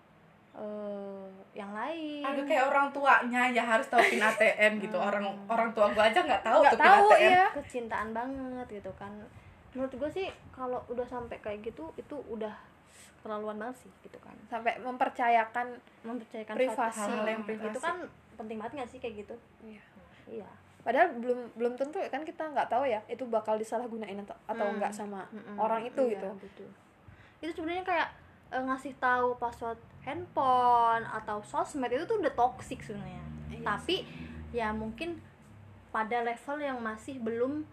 [0.55, 5.09] eh, yang lain Aduh kayak orang tuanya ya harus tahu pin ATM gitu Hmm.
[5.09, 8.90] orang orang tua gue aja nggak tahu tuh pin tahu ATM ya kecintaan banget gitu
[8.95, 9.12] kan
[9.71, 12.55] menurut gue sih kalau udah sampai kayak gitu itu udah
[13.17, 15.67] keterlaluan banget sih gitu kan sampai mempercayakan
[16.03, 17.01] mempercayakan Privasi.
[17.03, 17.69] hal yang Privasi.
[17.69, 17.97] itu kan
[18.35, 19.83] penting banget gak sih kayak gitu Iya.
[20.29, 20.49] iya
[20.81, 24.77] padahal belum belum tentu kan kita nggak tahu ya itu bakal disalahgunain atau atau Hmm.
[24.77, 25.57] enggak sama Mm-mm.
[25.57, 26.69] orang itu Iya, gitu betul.
[27.40, 28.09] itu sebenarnya kayak
[28.52, 33.24] eh, ngasih tahu password handphone atau sosmed itu tuh udah toxic sebenarnya.
[33.48, 33.96] Iya tapi
[34.52, 35.18] ya mungkin
[35.88, 37.64] pada level yang masih belum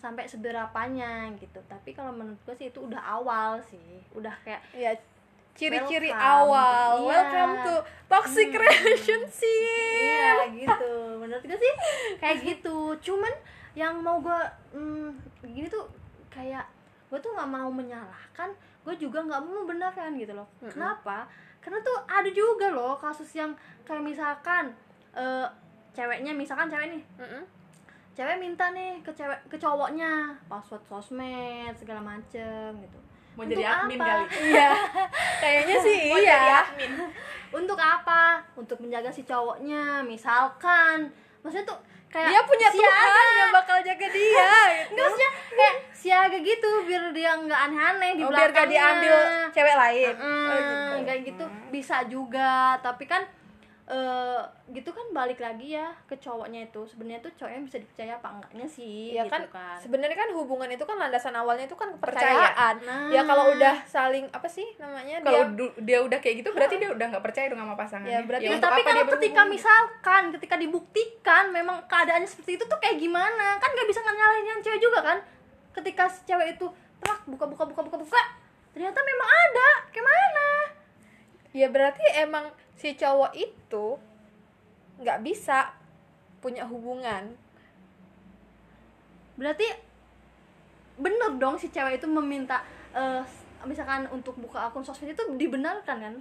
[0.00, 1.60] sampai seberapanya gitu.
[1.68, 4.00] Tapi kalau menurut gue sih itu udah awal sih.
[4.16, 4.92] Udah kayak ya
[5.52, 7.04] ciri-ciri awal.
[7.04, 7.08] Iya.
[7.10, 7.74] welcome to
[8.08, 8.62] toxic Hmm.
[8.64, 9.96] relationship.
[10.00, 10.92] Iya gitu.
[11.20, 11.72] Menurut gue sih
[12.16, 12.96] kayak gitu.
[13.02, 13.32] Cuman
[13.76, 14.40] yang mau gue
[14.72, 15.12] hmm,
[15.52, 15.84] gini tuh
[16.32, 16.64] kayak
[17.10, 20.46] gue tuh nggak mau menyalahkan gue juga nggak mau membenarkan gitu loh.
[20.62, 20.72] Mm-mm.
[20.72, 21.26] kenapa?
[21.60, 23.52] Karena tuh ada juga loh kasus yang
[23.84, 24.72] kayak misalkan
[25.12, 25.46] eh,
[25.92, 27.02] ceweknya misalkan cewek nih.
[27.18, 27.44] Mm-mm.
[28.10, 32.98] cewek minta nih ke cewek ke cowoknya password sosmed segala macem gitu.
[33.38, 34.06] Mau Untuk jadi admin apa?
[34.06, 34.24] kali?
[34.50, 34.68] Iya.
[35.40, 36.92] Kayaknya sih mau jadi iya admin.
[37.54, 38.42] Untuk apa?
[38.58, 41.08] Untuk menjaga si cowoknya misalkan
[41.40, 42.90] maksudnya tuh kayak dia punya siaga.
[43.00, 44.90] Tuhan yang bakal jaga dia gitu.
[44.90, 49.16] Nggak, maksudnya kayak siaga gitu biar dia nggak aneh-aneh di Oh, biar gak belakangnya diambil
[49.50, 50.94] cewek lain Mm, Oh, gitu.
[51.02, 53.22] kayak gitu bisa juga tapi kan
[53.90, 56.86] eh gitu kan balik lagi ya ke cowoknya itu.
[56.86, 60.70] Sebenarnya tuh cowoknya bisa dipercaya apa enggaknya sih ya gitu kan, kan, sebenarnya kan hubungan
[60.70, 62.74] itu kan landasan awalnya itu kan kepercayaan.
[62.86, 63.10] Nah.
[63.10, 66.90] ya kalau udah saling apa sih namanya kalau dia dia udah kayak gitu berarti dia
[66.94, 68.14] udah nggak percaya dong sama pasangannya.
[68.14, 72.78] Ya, berarti- Ya, untuk tapi kalau ketika misalkan ketika dibuktikan memang keadaannya seperti itu tuh
[72.78, 73.58] kayak gimana?
[73.58, 75.18] Kan nggak bisa nyalahin yang cewek juga kan?
[75.74, 76.66] Ketika si cewek itu
[77.02, 78.22] telak buka buka buka buka buka
[78.70, 79.68] ternyata memang ada.
[79.90, 80.46] Gimana
[81.50, 83.98] ya berarti emang si cowok itu
[85.00, 85.74] nggak bisa
[86.38, 87.34] punya hubungan.
[89.36, 89.66] Berarti
[91.00, 92.60] bener dong si cewek itu meminta
[92.92, 93.24] eh,
[93.64, 96.14] misalkan untuk buka akun sosmed itu dibenarkan kan?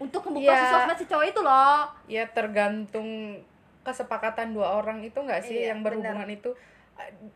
[0.00, 0.60] Untuk membuka Ya.
[0.60, 1.84] si sosmed si cowok itu loh.
[2.08, 3.38] Ya tergantung
[3.82, 6.54] kesepakatan dua orang itu nggak sih Iya, yang berhubungan itu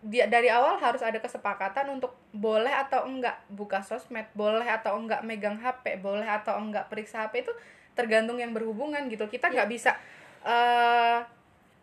[0.02, 5.22] dia dari awal harus ada kesepakatan untuk boleh atau enggak buka sosmed boleh atau enggak
[5.22, 7.52] megang HP boleh atau enggak periksa HP itu
[7.94, 9.24] tergantung yang berhubungan gitu.
[9.26, 9.94] Kita nggak bisa
[10.42, 11.18] eh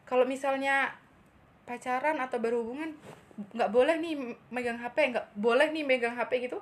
[0.03, 0.93] kalau misalnya
[1.63, 2.91] pacaran atau berhubungan
[3.33, 4.13] nggak boleh nih
[4.53, 6.61] megang HP nggak boleh nih megang HP gitu.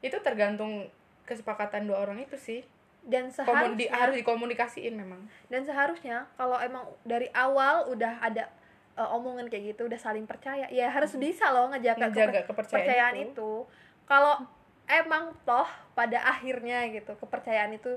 [0.00, 0.88] Itu tergantung
[1.26, 2.62] kesepakatan dua orang itu sih.
[3.06, 5.22] Dan Komun- di- seharusnya harus dikomunikasiin memang.
[5.46, 8.50] Dan seharusnya kalau emang dari awal udah ada
[8.96, 10.66] uh, omongan kayak gitu udah saling percaya.
[10.72, 13.30] Ya harus bisa loh ngejaga, Ngejaga keper- kepercayaan kepercayaan itu.
[13.36, 13.52] itu,
[14.08, 14.34] kalau
[14.88, 17.92] emang toh pada akhirnya gitu kepercayaan itu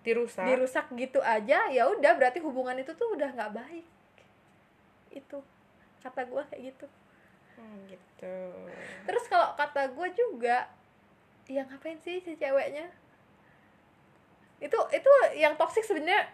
[0.00, 0.48] dirusak.
[0.48, 3.86] dirusak gitu aja ya udah berarti hubungan itu tuh udah nggak baik.
[5.12, 5.42] Itu
[6.00, 6.86] kata gue kayak gitu.
[7.60, 8.36] Hmm, gitu.
[9.04, 10.70] Terus kalau kata gue juga
[11.50, 12.88] ya ngapain sih si ceweknya?
[14.60, 16.28] Itu itu yang toksik sebenarnya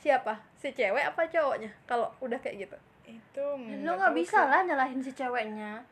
[0.00, 0.40] siapa?
[0.56, 1.72] Si cewek apa cowoknya?
[1.84, 2.78] Kalau udah kayak gitu
[3.10, 3.46] itu
[3.82, 5.82] lo nggak bisa lah nyalahin si ceweknya.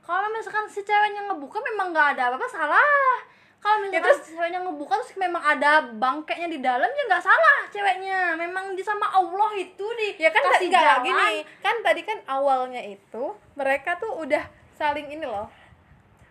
[0.00, 3.20] Kalau misalkan si ceweknya ngebuka memang nggak ada apa-apa salah.
[3.58, 7.68] Kalau misalkan terus- si ceweknya ngebuka terus memang ada bangkainya di dalam ya nggak salah
[7.68, 8.32] ceweknya.
[8.38, 11.04] Memang di sama Allah itu di ya kan kasih jalan.
[11.04, 14.46] gini kan tadi kan awalnya itu mereka tuh udah
[14.78, 15.50] saling ini loh.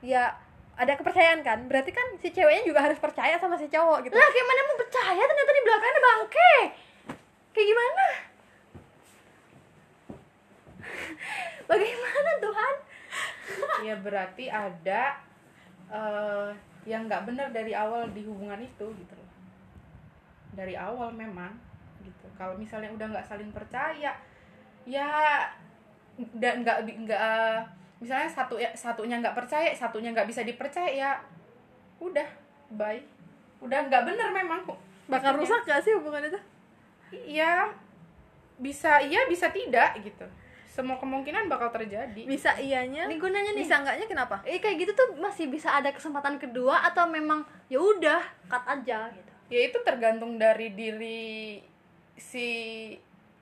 [0.02, 0.34] Ya
[0.78, 1.70] ada kepercayaan kan?
[1.70, 4.14] Berarti kan si ceweknya juga harus percaya sama si cowok gitu.
[4.18, 5.22] Lah gimana mau percaya?
[5.22, 6.54] Ternyata di belakangnya ada bangke.
[7.54, 8.06] Kayak gimana
[11.72, 12.76] bagaimana Tuhan?
[13.86, 15.04] Ya berarti ada
[15.88, 16.50] eh
[16.88, 19.32] yang nggak benar dari awal di hubungan itu gitu loh.
[20.56, 21.56] Dari awal memang
[22.04, 22.28] gitu.
[22.36, 24.16] Kalau misalnya udah nggak saling percaya
[24.88, 25.12] ya
[26.40, 27.60] dan nggak nggak
[28.00, 31.12] misalnya satu ya satunya nggak percaya satunya nggak bisa dipercaya ya
[32.00, 32.28] udah
[32.76, 33.04] bye.
[33.60, 34.64] Udah nggak benar memang.
[35.08, 36.40] Bakal rusak gak sih hubungan itu?
[37.16, 37.72] Iya
[38.58, 40.26] bisa iya bisa tidak gitu
[40.78, 42.22] semua kemungkinan bakal terjadi.
[42.30, 43.66] Bisa iyanya ini gunanya nih.
[43.66, 44.46] Bisa enggaknya kenapa?
[44.46, 49.10] Eh kayak gitu tuh masih bisa ada kesempatan kedua atau memang ya udah cut aja
[49.10, 49.32] gitu.
[49.50, 51.58] Ya itu tergantung dari diri
[52.14, 52.48] si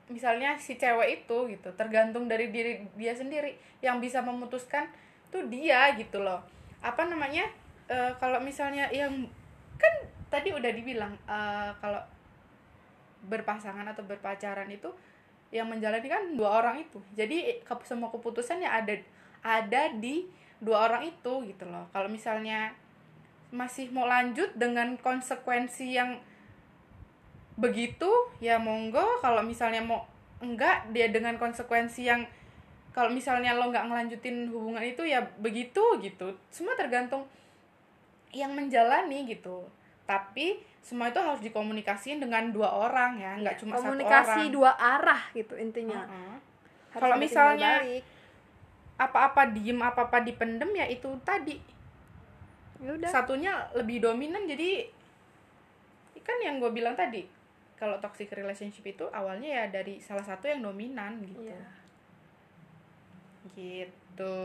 [0.07, 1.75] misalnya si cewek itu gitu.
[1.75, 3.59] Tergantung dari diri dia sendiri.
[3.83, 4.87] Yang bisa memutuskan
[5.27, 6.39] tuh dia gitu loh.
[6.79, 7.51] Apa namanya?
[7.91, 9.27] Eh, kalau misalnya yang
[9.75, 9.91] kan
[10.31, 11.99] tadi udah dibilang eh, kalau
[13.27, 14.87] berpasangan atau berpacaran itu
[15.55, 16.99] yang menjalani kan dua orang itu.
[17.15, 18.99] Jadi semua keputusan yang ada
[19.39, 20.27] ada di
[20.59, 21.87] dua orang itu gitu loh.
[21.95, 22.75] Kalau misalnya
[23.55, 26.19] masih mau lanjut dengan konsekuensi yang
[27.55, 28.11] begitu
[28.43, 29.23] ya monggo.
[29.23, 30.03] Kalau misalnya mau
[30.43, 32.27] enggak dia dengan konsekuensi yang
[32.91, 36.35] kalau misalnya lo nggak ngelanjutin hubungan itu ya begitu gitu.
[36.51, 37.23] Semua tergantung
[38.35, 39.63] yang menjalani gitu
[40.05, 44.53] tapi semua itu harus dikomunikasiin dengan dua orang ya nggak cuma satu komunikasi orang.
[44.53, 46.05] dua arah gitu intinya.
[46.93, 47.81] Harus Kalau misalnya-
[48.95, 51.59] apa-apa diem apa-apa dipendem ya itu tadi.
[52.79, 53.09] Ya udah.
[53.11, 54.87] Satunya lebih dominan jadi
[56.25, 57.21] kan yang gue bilang tadi
[57.77, 61.45] kalau toxic relationship itu awalnya ya dari salah satu yang dominan gitu.
[61.45, 61.61] Iya.
[63.53, 64.37] gitu.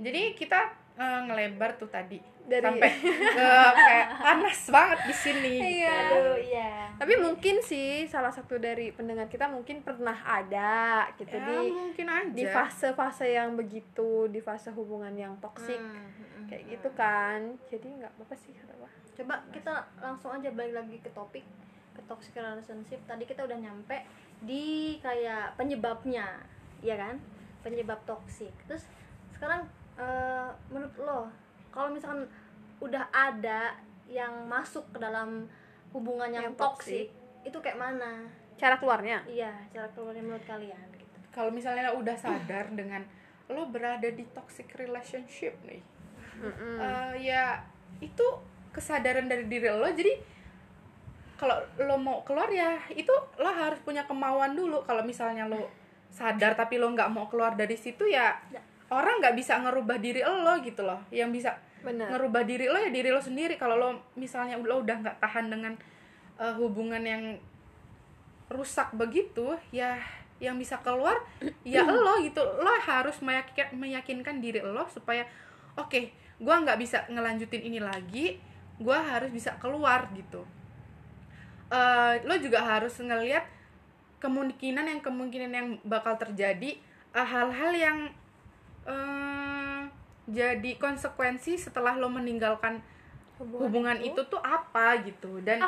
[0.00, 2.20] Jadi kita eh, ngelebar tuh tadi.
[2.40, 5.86] Dari- sampai ke kayak panas banget di sini Iya.
[5.86, 6.16] gitu.
[6.18, 6.72] aduh iya.
[6.98, 12.06] Tapi mungkin sih salah satu dari pendengar kita mungkin pernah ada gitu ya, di mungkin
[12.10, 12.34] aja.
[12.34, 16.70] di fase-fase yang begitu di fase hubungan yang toksik Hmm, hmm, kayak hmm.
[16.74, 17.40] gitu kan.
[17.66, 21.46] Jadi nggak apa-apa sih apa coba kita langsung aja balik lagi ke topik
[21.94, 22.98] ke toxic relationship.
[23.06, 23.94] Tadi kita udah nyampe
[24.42, 26.26] di kayak penyebabnya
[26.80, 27.14] ya kan?
[27.62, 28.50] Penyebab toxic.
[28.66, 28.90] Terus
[29.30, 31.20] sekarang eh, menurut lo
[31.70, 32.24] kalau misalkan
[32.80, 33.76] udah ada
[34.10, 35.46] yang masuk ke dalam
[35.92, 37.06] hubungan yang, Yang toxic
[37.46, 38.26] itu kayak mana?
[38.58, 39.22] Cara keluarnya?
[39.28, 41.16] Iya cara keluarnya menurut kalian gitu.
[41.30, 43.04] Kalau misalnya udah sadar dengan
[43.50, 45.82] lo berada di toxic relationship nih
[46.38, 46.78] Mm-mm.
[46.78, 47.58] eh, ya
[47.98, 48.22] itu
[48.70, 50.14] kesadaran dari diri lo jadi
[51.34, 53.10] kalau lo mau keluar ya itu
[53.40, 54.84] lo harus punya kemauan dulu.
[54.84, 55.72] Kalau misalnya lo
[56.12, 58.60] sadar tapi lo nggak mau keluar dari situ ya Ya.
[58.90, 61.00] Orang nggak bisa ngerubah diri lo gitu loh.
[61.14, 61.50] Yang bisa
[61.80, 62.10] benar.
[62.12, 63.54] ngerubah diri lo ya diri lo sendiri.
[63.56, 65.74] Kalau lo misalnya lo udah nggak tahan dengan
[66.36, 67.38] eh, hubungan yang
[68.50, 69.94] rusak begitu ya
[70.42, 71.22] yang bisa keluar
[71.62, 72.42] ya lo gitu.
[72.42, 75.24] Lo harus meyakinkan meyakinkan diri lo supaya
[75.78, 76.10] oke
[76.42, 78.42] gua nggak bisa ngelanjutin ini lagi
[78.82, 80.42] gua harus bisa keluar gitu.
[81.70, 83.46] Eh, lo juga harus ngelihat
[84.18, 86.76] kemungkinan yang kemungkinan yang bakal terjadi
[87.14, 87.98] eh, hal-hal yang
[88.86, 89.82] eh,
[90.30, 92.80] jadi konsekuensi setelah lo meninggalkan
[93.40, 94.20] hubungan itu?
[94.28, 95.40] tuh apa gitu.
[95.42, 95.64] Dan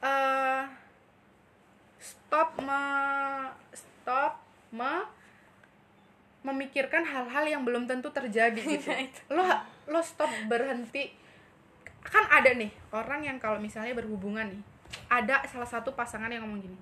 [0.00, 0.62] eh
[2.00, 2.82] stop me
[3.72, 4.40] stop
[4.74, 5.04] me
[6.40, 8.88] memikirkan hal-hal yang belum tentu terjadi gitu.
[9.36, 9.44] Lo
[9.92, 11.12] lo stop berhenti.
[12.00, 14.64] Kan ada nih orang yang kalau misalnya berhubungan nih
[15.10, 16.78] ada salah satu pasangan yang ngomong gini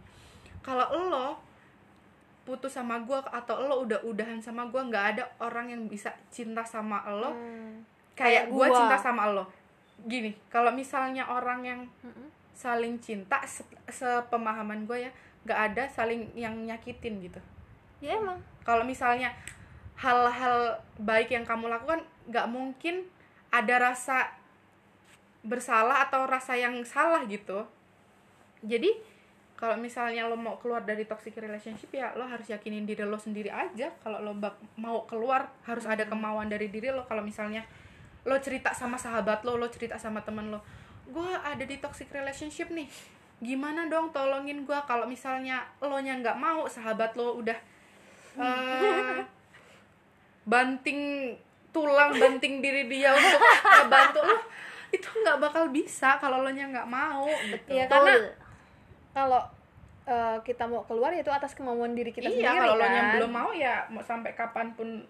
[0.64, 1.28] kalau lo
[2.48, 6.64] putus sama gue atau lo udah udahan sama gue nggak ada orang yang bisa cinta
[6.64, 7.36] sama lo.
[7.36, 7.84] Hmm.
[8.16, 9.44] kayak Kayak gue cinta sama lo.
[10.08, 12.32] Gini kalau misalnya orang yang Mm-mm.
[12.56, 15.10] saling cinta se- sepemahaman gue ya
[15.44, 17.40] nggak ada saling yang nyakitin gitu.
[18.00, 18.40] Ya emang.
[18.64, 19.36] Kalau misalnya
[20.00, 22.00] hal-hal baik yang kamu lakukan
[22.32, 23.04] nggak mungkin
[23.52, 24.32] ada rasa
[25.44, 27.68] bersalah atau rasa yang salah gitu.
[28.64, 28.90] Jadi
[29.58, 33.50] kalau misalnya lo mau keluar dari toxic relationship ya lo harus yakinin diri lo sendiri
[33.50, 33.90] aja.
[34.06, 37.02] Kalau lo bak- mau keluar harus ada kemauan dari diri lo.
[37.10, 37.66] Kalau misalnya
[38.22, 40.62] lo cerita sama sahabat lo lo cerita sama temen lo
[41.10, 42.86] gue ada di toxic relationship nih.
[43.42, 47.58] Gimana dong tolongin gue kalau misalnya lo nya nggak mau sahabat lo udah
[48.38, 49.18] eh,
[50.52, 51.34] banting
[51.74, 54.38] tulang banting diri dia untuk ngebantu lo
[54.88, 57.74] itu nggak bakal bisa kalau lo nya nggak mau gitu.
[57.74, 58.14] Iya, karena
[59.18, 59.42] kalau
[60.04, 62.92] eh, kita mau keluar itu atas kemauan diri kita iya sendiri kalau lo kan?
[62.92, 65.02] nya belum mau ya mau sampai kapan pun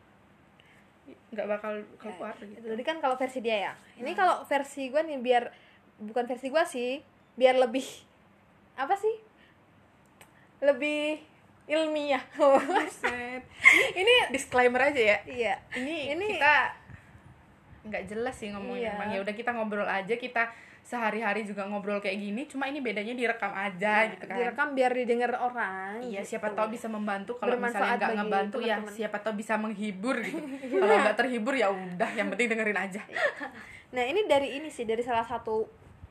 [1.28, 2.66] nggak bakal keluar Itu gitu.
[2.68, 3.72] tadi kan kalau versi dia ya.
[3.96, 5.44] Ini kalau versi gue nih biar
[6.00, 6.90] bukan versi gue sih
[7.36, 7.84] biar lebih
[8.74, 9.12] apa sih?
[10.60, 11.20] Lebih
[11.68, 12.24] ilmiah.
[13.92, 15.18] Ini disclaimer aja ya.
[15.24, 15.54] Iya.
[15.76, 16.54] Ini, Ini- kita
[17.88, 18.92] nggak jelas sih ngomongnya.
[18.92, 18.96] Iya.
[18.96, 20.48] emang ya udah kita ngobrol aja kita
[20.88, 25.36] sehari-hari juga ngobrol kayak gini cuma ini bedanya direkam aja gitu kan direkam biar didengar
[25.36, 26.32] orang iya gitu.
[26.32, 30.40] siapa tahu bisa membantu kalau misalnya nggak ngebantu ya siapa tahu bisa menghibur gitu
[30.80, 33.04] kalau nggak terhibur ya udah yang penting dengerin aja
[33.88, 35.64] Nah ini dari ini sih dari salah satu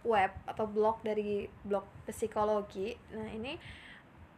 [0.08, 2.98] web atau blog dari blog psikologi.
[3.14, 3.54] Nah ini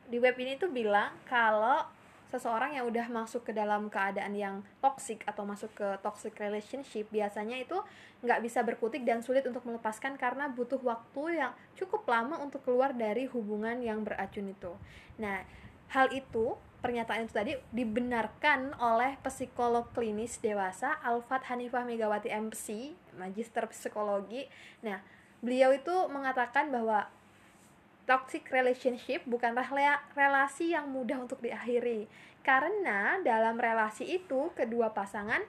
[0.10, 1.86] di web ini tuh bilang kalau
[2.30, 7.58] seseorang yang udah masuk ke dalam keadaan yang toxic atau masuk ke toxic relationship biasanya
[7.58, 7.76] itu
[8.22, 12.94] nggak bisa berkutik dan sulit untuk melepaskan karena butuh waktu yang cukup lama untuk keluar
[12.94, 14.72] dari hubungan yang beracun itu.
[15.18, 15.42] Nah
[15.90, 23.68] hal itu pernyataan itu tadi dibenarkan oleh psikolog klinis dewasa Alfat Hanifah Megawati MC, magister
[23.68, 24.48] psikologi.
[24.80, 25.04] Nah,
[25.44, 27.12] beliau itu mengatakan bahwa
[28.10, 29.70] toxic relationship bukanlah
[30.18, 32.10] relasi yang mudah untuk diakhiri.
[32.42, 35.46] Karena dalam relasi itu kedua pasangan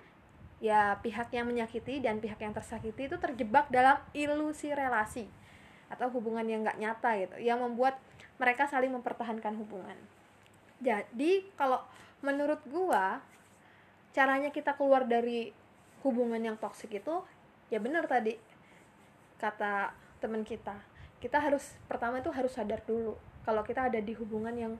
[0.60, 5.24] ya pihak yang menyakiti dan pihak yang tersakiti itu terjebak dalam ilusi relasi
[5.88, 7.96] atau hubungan yang nggak nyata gitu yang membuat
[8.36, 9.96] mereka saling mempertahankan hubungan.
[10.84, 11.80] Jadi kalau
[12.20, 13.24] menurut gua
[14.12, 15.48] caranya kita keluar dari
[16.04, 17.24] hubungan yang toksik itu
[17.72, 18.36] ya benar tadi
[19.40, 20.89] kata teman kita.
[21.20, 24.72] Kita harus pertama itu harus sadar dulu kalau kita ada di hubungan yang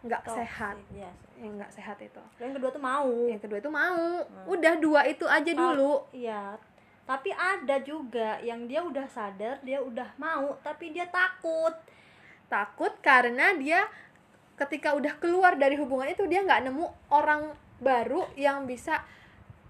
[0.00, 0.80] nggak sehat.
[0.96, 1.12] yes.
[1.36, 2.22] yang nggak sehat itu.
[2.40, 3.12] Yang kedua tuh mau.
[3.28, 4.06] Yang kedua itu mau.
[4.48, 6.08] Udah dua itu aja dulu.
[6.14, 6.56] Iya,
[7.04, 11.74] tapi ada juga yang dia udah sadar, dia udah mau, tapi dia takut.
[12.50, 13.86] takut karena dia
[14.58, 16.82] ketika udah keluar dari hubungan itu dia nggak nemu
[17.14, 19.00] orang baru yang bisa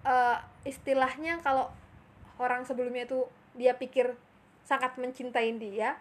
[0.02, 1.68] eh, istilahnya kalau
[2.40, 4.16] orang sebelumnya itu dia pikir
[4.64, 6.00] sangat mencintai dia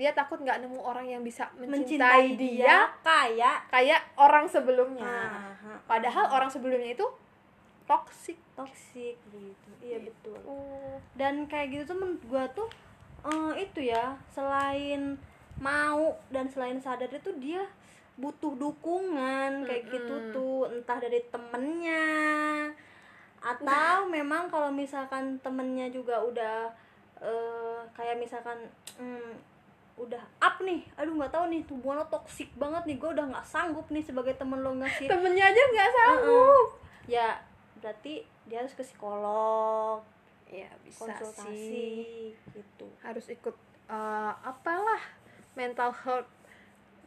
[0.00, 6.24] dia takut nggak nemu orang yang bisa mencintai, dia, kayak kayak orang sebelumnya ah, padahal
[6.32, 7.04] orang sebelumnya itu
[7.84, 9.68] toksik toksik gitu.
[9.84, 10.32] Iya Gitu.
[10.32, 10.40] betul.
[11.12, 12.68] Dan kayak gitu tuh menurut gua tuh
[13.28, 15.20] eh, itu ya, selain
[15.60, 17.60] mau dan selain sadar itu dia
[18.16, 20.32] butuh dukungan kayak gitu Mm-mm.
[20.32, 22.04] tuh entah dari temennya
[23.40, 26.68] atau memang kalau misalkan temennya juga udah
[27.20, 28.56] eh, kayak misalkan
[28.96, 29.32] hmm,
[30.00, 30.80] udah up nih.
[30.96, 32.96] Aduh nggak tahu nih hubungan lo toksik banget nih.
[32.96, 35.06] Gue udah nggak sanggup nih sebagai temen lo ngasih.
[35.06, 36.66] Temennya aja nggak sanggup.
[37.04, 37.28] Ya
[37.80, 40.00] berarti dia harus ke psikolog
[40.50, 42.32] ya bisa konsultasi sih.
[42.56, 42.88] gitu.
[43.04, 43.54] Harus ikut
[43.86, 45.02] eh, apalah
[45.54, 46.30] mental health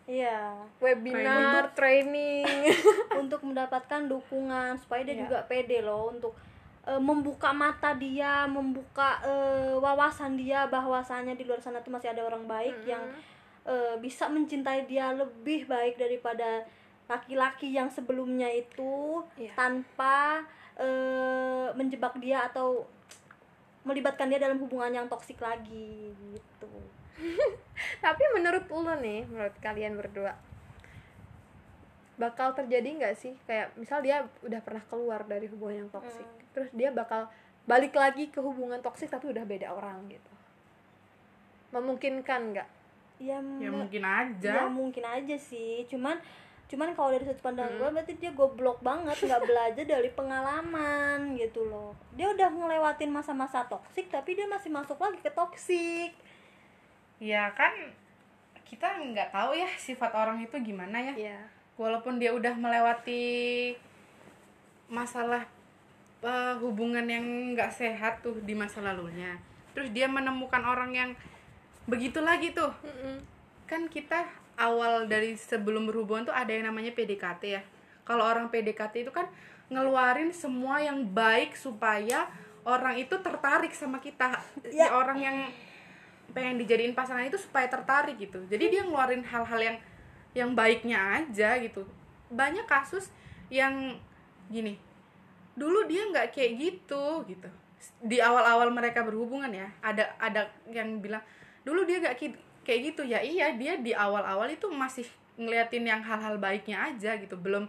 [0.03, 0.51] iya.
[0.83, 2.43] webinar training,
[3.21, 5.21] untuk mendapatkan dukungan supaya dia Iya.
[5.23, 6.35] juga pede loh untuk
[6.83, 12.23] eh, membuka mata dia membuka eh, wawasan dia bahwasannya di luar sana tuh masih ada
[12.23, 13.03] orang baik yang
[13.63, 16.67] eh, bisa mencintai dia lebih baik daripada
[17.07, 19.55] laki-laki yang sebelumnya itu Iya.
[19.55, 20.43] tanpa
[20.79, 22.83] eh, menjebak dia atau
[23.83, 26.71] melibatkan dia dalam hubungan yang toksik lagi gitu.
[28.03, 30.33] Tapi menurut lo nih menurut kalian berdua
[32.15, 33.35] bakal terjadi nggak sih?
[33.43, 37.27] Kayak misal dia udah pernah keluar dari hubungan yang toksik terus dia bakal
[37.65, 40.31] balik lagi ke hubungan toksik tapi udah beda orang gitu.
[41.73, 42.69] Memungkinkan nggak?
[43.21, 45.85] Ya, ya mungkin ya aja mungkin aja sih.
[45.89, 46.17] Cuman
[46.69, 47.79] cuman kalau dari sudut pandang Hmm.
[47.79, 49.15] gue berarti dia goblok banget.
[49.17, 51.97] Nggak belajar dari pengalaman gitu loh.
[52.13, 56.11] Dia udah ngelewatin masa-masa toksik tapi dia masih masuk lagi ke toksik.
[57.17, 57.71] Ya kan
[58.67, 61.15] kita nggak tahu ya sifat orang itu gimana ya.
[61.31, 61.39] Ya
[61.77, 63.73] walaupun dia udah melewati
[64.89, 65.49] masalah
[66.63, 69.35] hubungan yang nggak sehat tuh di masa lalunya.
[69.75, 71.09] Terus dia menemukan orang yang
[71.83, 72.71] begitu lagi tuh.
[73.67, 74.23] Kan kita
[74.55, 77.61] awal dari sebelum berhubungan tuh ada yang namanya PDKT ya.
[78.07, 79.27] Kalau orang PDKT itu kan
[79.67, 82.27] ngeluarin semua yang baik supaya
[82.63, 84.39] orang itu tertarik sama kita.
[84.63, 84.95] Si Ya.
[84.95, 85.37] orang yang
[86.31, 88.39] pengen dijadiin pasangan itu supaya tertarik gitu.
[88.47, 89.77] Jadi dia ngeluarin hal-hal yang
[90.33, 91.83] yang baiknya aja gitu.
[92.31, 93.11] Banyak kasus
[93.51, 93.99] yang
[94.47, 94.79] gini
[95.53, 97.49] dulu dia nggak kayak gitu gitu.
[98.03, 101.21] Di awal-awal mereka berhubungan ya ada ada yang bilang
[101.63, 102.15] dulu dia nggak
[102.65, 103.01] kayak gitu.
[103.05, 105.05] Ya iya dia di awal-awal itu masih
[105.37, 107.35] ngeliatin yang hal-hal baiknya aja gitu.
[107.37, 107.67] Belum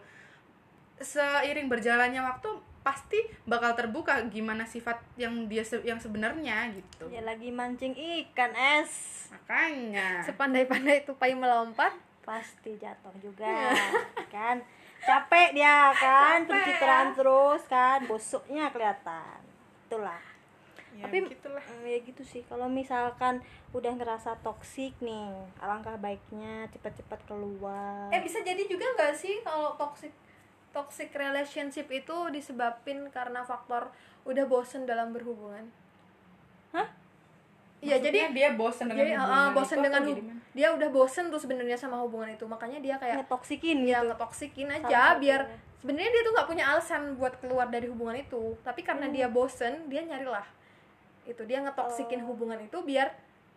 [1.01, 2.49] seiring berjalannya waktu
[2.85, 3.16] pasti
[3.49, 7.09] bakal terbuka gimana sifat yang dia se- yang sebenarnya gitu.
[7.09, 9.27] Dia lagi mancing ikan es.
[9.33, 10.20] Makanya.
[10.20, 11.97] Sepandai-pandai tupai melompat.
[12.25, 13.73] Pasti jatuh juga
[14.33, 14.61] kan
[15.05, 16.43] capek dia kan?
[16.43, 16.51] Capek.
[16.51, 17.99] pencitraan terus kan?
[18.09, 19.38] Busuknya kelihatan.
[19.87, 20.23] Itulah.
[20.95, 21.61] Ya, Tapi- gitulah.
[21.61, 22.43] Hmm, ya gitu sih.
[22.47, 23.43] Kalau misalkan
[23.75, 25.27] udah ngerasa toksik nih
[25.59, 28.09] alangkah baiknya cepat-cepat keluar.
[28.14, 30.14] Eh bisa jadi juga nggak sih kalau toxic
[30.71, 33.90] toxic relationship itu disebabin karena faktor
[34.27, 35.71] udah bosen dalam berhubungan?
[36.75, 36.90] Hah?
[37.85, 40.35] Iya jadi dia bosen dengan jadi uh, hubungan bosen itu dengan gimana?
[40.51, 44.66] dia udah bosen tuh sebenarnya sama hubungan itu makanya dia kayak ngetoksikin ya gitu ngetoksikin
[44.66, 45.20] Salah aja satunya.
[45.20, 45.40] biar
[45.77, 49.12] sebenarnya dia tuh nggak punya alasan buat keluar dari hubungan itu tapi karena Hmm.
[49.12, 50.47] dia bosen dia nyarilah
[51.25, 52.33] itu dia ngetoksikin Oh.
[52.33, 53.12] hubungan itu biar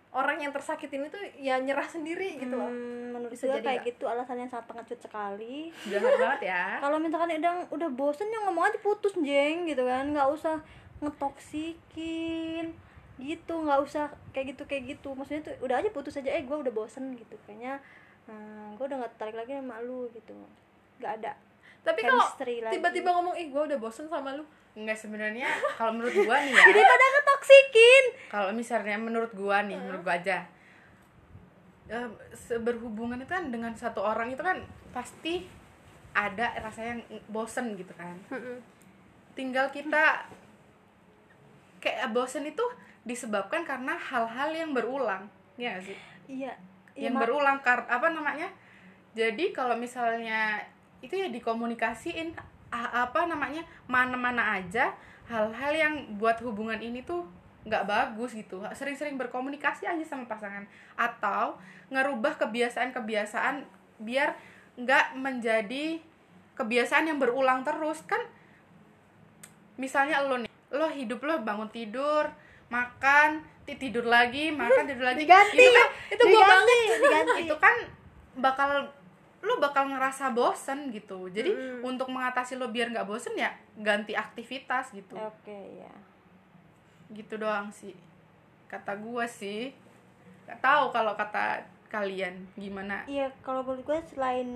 [0.10, 3.76] orang yang tersakitin itu ya nyerah sendiri gitu loh Hmm, menurut Bisa gue jadi kayak
[3.78, 3.90] nggak?
[3.94, 8.40] gitu alasan yang sangat pengecut sekali jahat banget ya kalau misalkan udah udah bosen ya
[8.42, 10.60] ngomong aja putus jeng gitu kan nggak usah
[11.00, 12.74] ngetoksikin
[13.18, 15.14] gitu nggak usah kayak gitu kayak gitu.
[15.18, 17.36] Maksudnya tuh udah aja putus aja eh gue udah bosen gitu.
[17.50, 17.82] Kayaknya
[18.30, 20.34] hmm, gue udah nggak tertarik lagi sama lu gitu.
[21.02, 21.34] Nggak ada
[21.88, 22.20] tapi kalau
[22.68, 24.44] tiba-tiba ngomong ih gue udah bosen sama lu.
[24.78, 25.48] Enggak sebenarnya
[25.80, 26.66] kalau menurut gua nih ya.
[26.70, 28.04] Daripada ngetoksikin.
[28.30, 30.46] Kalau misalnya menurut gua nih menurut gua aja.
[31.88, 34.62] Eh, se- berhubungan itu kan dengan satu orang itu kan
[34.94, 35.48] pasti
[36.14, 37.00] ada rasa yang
[37.32, 38.20] bosen gitu kan.
[39.34, 40.30] Tinggal kita
[41.82, 42.62] kayak bosen itu
[43.08, 45.96] disebabkan karena hal-hal yang berulang ya sih?
[46.28, 46.52] Iya
[46.94, 48.52] iya, yang ma- berulang kar apa namanya?
[49.16, 50.60] Jadi kalau misalnya
[51.00, 52.36] itu ya dikomunikasiin
[52.76, 54.92] apa namanya mana-mana aja
[55.32, 57.24] hal-hal yang buat hubungan ini tuh
[57.64, 58.60] nggak bagus gitu.
[58.76, 60.68] Sering-sering berkomunikasi aja sama pasangan.
[61.00, 61.56] Atau
[61.88, 63.64] ngerubah kebiasaan-kebiasaan
[64.04, 64.36] biar
[64.76, 66.04] nggak menjadi
[66.60, 68.04] kebiasaan yang berulang terus.
[68.04, 68.20] Kan
[69.80, 72.28] misalnya lo nih lo hidup lo bangun tidur
[72.68, 73.30] makan
[73.64, 75.24] ti- tidur lagi makan tidur lagi.
[75.24, 75.58] Diganti.
[75.58, 76.78] itu kan itu gue banget.
[77.00, 77.42] diganti.
[77.44, 77.76] Itu kan
[78.38, 78.70] bakal
[79.40, 81.28] lo bakal ngerasa bosen gitu.
[81.28, 81.80] Jadi Mm.
[81.82, 85.16] untuk mengatasi lo biar nggak bosen ya ganti aktivitas gitu.
[85.16, 85.94] Oke ya
[87.08, 87.96] gitu doang sih
[88.68, 89.72] kata gua sih.
[90.44, 93.08] Nggak tahu kalau kata kalian gimana.
[93.08, 94.48] Iya, kalau menurut gue selain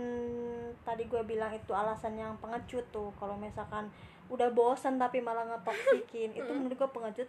[0.83, 3.87] tadi gue bilang itu alasan yang pengecut tuh, kalau misalkan
[4.27, 7.27] udah bosan tapi malah ngetoksikin, itu menurut gue pengecut.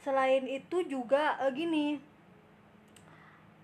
[0.00, 2.00] Selain itu juga eh, gini,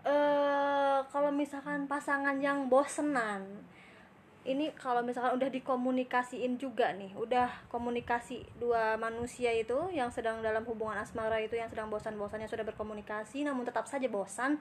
[0.05, 3.45] eh kalau misalkan pasangan yang bosenan,
[4.47, 10.63] ini kalau misalkan udah dikomunikasiin juga nih, udah komunikasi dua manusia itu yang sedang dalam
[10.69, 14.61] hubungan asmara itu yang sedang bosan-bosannya sudah berkomunikasi, namun tetap saja bosan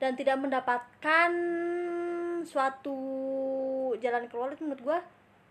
[0.00, 1.30] dan tidak mendapatkan
[2.48, 2.98] suatu
[4.00, 4.98] jalan keluar itu menurut gue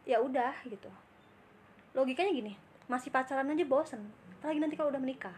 [0.10, 0.90] ya udah gitu.
[1.94, 2.54] Logikanya gini
[2.90, 4.10] masih pacaran aja bosen
[4.40, 5.36] apalagi nanti kalau udah menikah.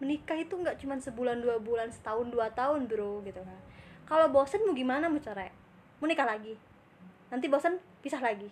[0.00, 3.60] Menikah itu nggak cuma sebulan dua bulan setahun dua tahun bro gitu kan.
[4.08, 5.52] Kalau bosen mau gimana mau cerai?
[6.00, 6.56] Mau nikah lagi?
[7.28, 8.48] Nanti bosen pisah lagi.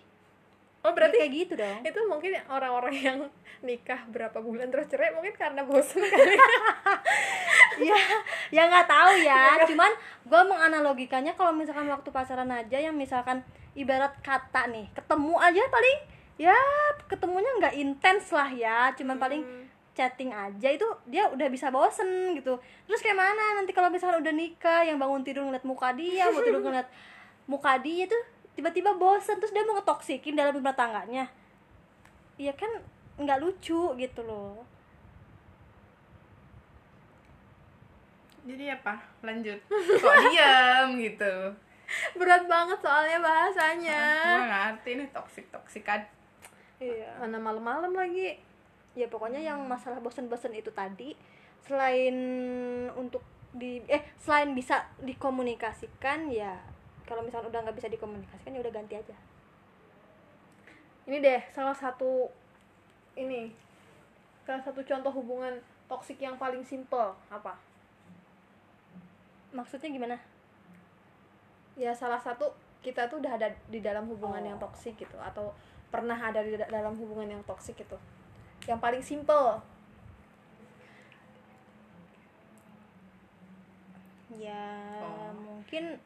[0.81, 1.85] Oh berarti kayak gitu dong.
[1.85, 3.17] itu mungkin orang-orang yang
[3.61, 6.33] nikah berapa bulan terus cerai mungkin karena bosan kali
[7.89, 8.01] ya
[8.49, 9.61] ya nggak tahu ya.
[9.69, 9.93] Cuman
[10.25, 13.45] gue menganalogikannya kalau misalkan waktu pacaran aja yang misalkan
[13.77, 15.97] ibarat kata nih ketemu aja paling
[16.41, 16.57] ya
[17.05, 18.89] ketemunya nggak intens lah ya.
[18.97, 19.45] Cuman paling
[19.93, 22.57] chatting aja itu dia udah bisa bosen gitu.
[22.89, 26.41] Terus kayak mana nanti kalau misalkan udah nikah yang bangun tidur ngeliat muka dia mau
[26.41, 26.89] tidur ngeliat
[27.51, 28.23] muka dia tuh
[28.57, 31.29] tiba-tiba bosen terus dia mau ngetoksikin dalam rumah tangganya.
[32.41, 32.71] Iya kan
[33.21, 34.65] nggak lucu gitu loh.
[38.41, 38.97] Jadi apa?
[39.21, 39.59] Lanjut.
[39.69, 41.33] Kok diam gitu?
[42.17, 44.01] Berat banget soalnya bahasanya.
[44.23, 46.01] Gue ngerti nih toksik toksikan
[46.81, 47.09] iya.
[47.21, 48.35] Mana malam-malam lagi.
[48.97, 51.15] Ya pokoknya yang masalah bosen-bosen itu tadi
[51.63, 52.15] selain
[52.97, 53.23] untuk
[53.53, 56.57] di eh selain bisa dikomunikasikan ya
[57.05, 59.15] kalau misalnya udah nggak bisa dikomunikasikan ya udah ganti aja.
[61.07, 62.27] Ini deh salah satu
[63.15, 63.51] ini
[64.43, 67.55] salah satu contoh hubungan toksik yang paling simple apa?
[69.51, 70.17] Maksudnya gimana?
[71.75, 72.51] Ya salah satu
[72.81, 75.53] kita tuh udah ada di dalam hubungan yang toksik gitu atau
[75.91, 77.99] pernah ada di da- dalam hubungan yang toksik gitu
[78.63, 79.57] yang paling simple.
[84.31, 84.63] Ya
[85.01, 85.33] Oh.
[85.35, 85.99] mungkin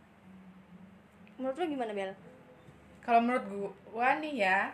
[1.38, 2.12] menurut lo gimana Bel?
[3.06, 3.46] Kalau menurut
[3.86, 4.74] gua nih ya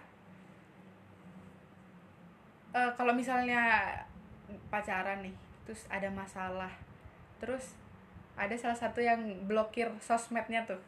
[2.72, 3.92] eh, kalau misalnya
[4.72, 5.36] pacaran nih
[5.68, 6.72] terus ada masalah
[7.44, 7.76] terus
[8.40, 10.80] ada salah satu yang blokir sosmednya tuh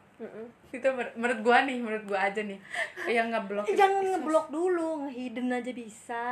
[0.70, 2.58] itu mer- menurut gua nih menurut gua aja nih.
[3.04, 6.24] Yang ngeblokir Eh, jangan ngeblok dulu ngehidden aja bisa.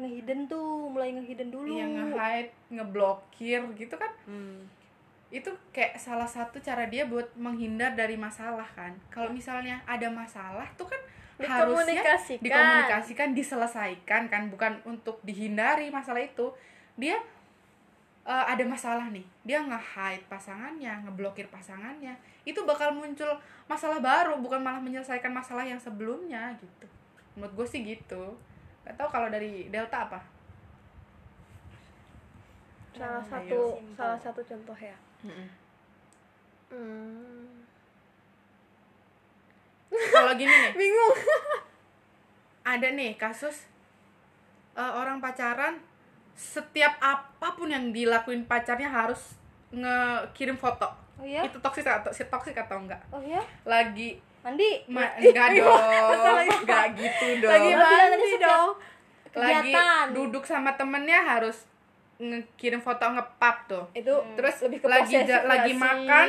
[0.00, 1.68] Ngehidden tuh mulai ngehidden dulu.
[1.70, 4.12] Yang nge-hide ngeblokir gitu kan.
[5.28, 8.96] Itu kayak salah satu cara dia buat menghindar dari masalah kan.
[9.08, 11.00] Kalau misalnya ada masalah tuh kan
[11.36, 12.40] harusnya Dikomunikasikan.
[12.40, 14.42] dikomunikasikan diselesaikan kan.
[14.48, 16.56] Bukan untuk dihindari masalah itu.
[16.96, 17.20] Dia
[18.26, 23.30] eh, ada masalah nih dia nge-hide pasangannya ngeblokir pasangannya itu bakal muncul
[23.70, 26.86] masalah baru bukan malah menyelesaikan masalah yang sebelumnya gitu.
[27.38, 28.34] Menurut gue sih gitu.
[28.86, 30.20] Gak tau kalau dari Delta apa?
[32.96, 33.94] Salah Nah, satu simple.
[33.94, 34.96] salah satu contoh ya.
[35.22, 35.46] Hmm.
[40.14, 40.72] kalau gini nih.
[40.80, 41.14] Bingung.
[42.66, 43.66] Ada nih kasus
[44.74, 45.78] eh, orang pacaran
[46.36, 49.40] setiap apa pun yang dilakuin pacarnya harus
[49.72, 50.84] ngekirim foto.
[51.16, 53.00] Oh ya itu toksik atau si toksik atau enggak?
[53.08, 54.84] Oh ya lagi mandi?
[54.92, 55.80] Ma- enggak dong
[56.12, 56.56] masalahnya.
[56.60, 57.50] enggak gitu dong.
[57.50, 58.70] lagi mandi dong.
[59.36, 59.72] Lagi
[60.12, 61.64] duduk sama temennya harus
[62.20, 63.84] ngekirim foto ngepap tuh.
[63.96, 66.26] Itu terus lebih ke lagi lagi makan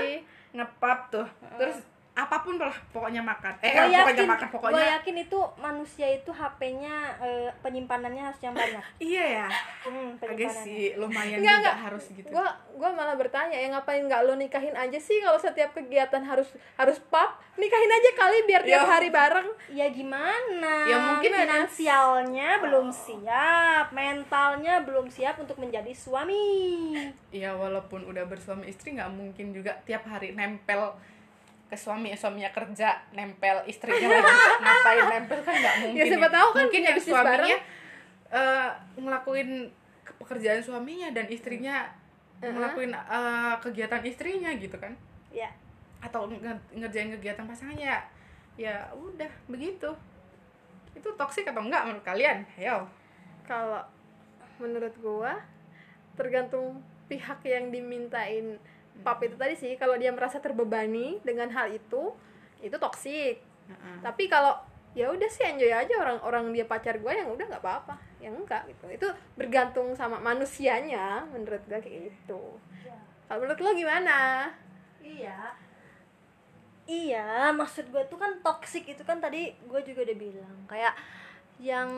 [0.55, 1.27] ngepap tuh.
[1.59, 1.83] Terus
[2.17, 6.07] apa pun lah pokoknya makan eh Gua pokoknya yakin, makan gua pokoknya yakin itu manusia
[6.09, 8.81] itu HP-nya eh, penyimpanannya harus yang banyak.
[8.97, 9.47] iya ya
[9.85, 11.75] Hmm, agak sih lumayan Enggak, juga enggak.
[11.79, 15.71] harus gitu gua gua malah bertanya ya ngapain nggak lo nikahin aja sih kalau setiap
[15.71, 18.89] kegiatan harus harus pap nikahin aja kali biar tiap Ya.
[18.89, 20.73] hari bareng Ya gimana?
[20.83, 26.95] Ya, mungkin finansialnya belum siap, mentalnya belum siap untuk menjadi suami.
[27.29, 30.95] Iya walaupun udah bersuami istri nggak mungkin juga tiap hari nempel
[31.67, 34.33] ke suami suaminya kerja nempel istrinya lagi.
[34.57, 35.39] Ngapain nempel?
[35.41, 37.57] Kan nggak mungkin Ya, siapa tahu kan mungkin yang suaminya
[38.29, 39.49] eh, ngelakuin
[40.01, 41.83] ke- pekerjaan suaminya dan istrinya
[42.37, 42.53] Uh-uh.
[42.53, 44.95] ngelakuin eh, kegiatan istrinya gitu kan.
[45.29, 45.51] Ya.
[45.97, 47.83] atau nge- ngerjain kegiatan pasangannya.
[47.83, 47.99] Ya
[48.55, 49.89] ya udah begitu.
[50.93, 52.45] Itu toksik atau enggak menurut kalian?
[52.53, 52.85] Ayo.
[53.43, 53.81] Kalau
[54.57, 55.37] menurut gua
[56.13, 58.57] tergantung pihak yang dimintain
[59.01, 62.13] pap itu tadi sih kalau dia merasa terbebani dengan hal itu
[62.61, 63.37] itu toksik
[63.69, 63.97] Heeh.
[64.01, 64.57] tapi kalau
[64.97, 68.01] ya udah sih enjoy aja orang orang dia pacar gue yang udah nggak apa-apa.
[68.17, 68.85] Yang enggak gitu.
[68.89, 72.57] Itu bergantung sama manusianya menurut gue kayak gitu.
[73.29, 74.49] Kalau menurut lo gimana?
[75.05, 75.53] Iya.
[76.87, 80.57] Iya, maksud gue tuh kan toxic itu kan tadi gue juga udah bilang.
[80.65, 80.97] Kayak
[81.57, 81.89] yang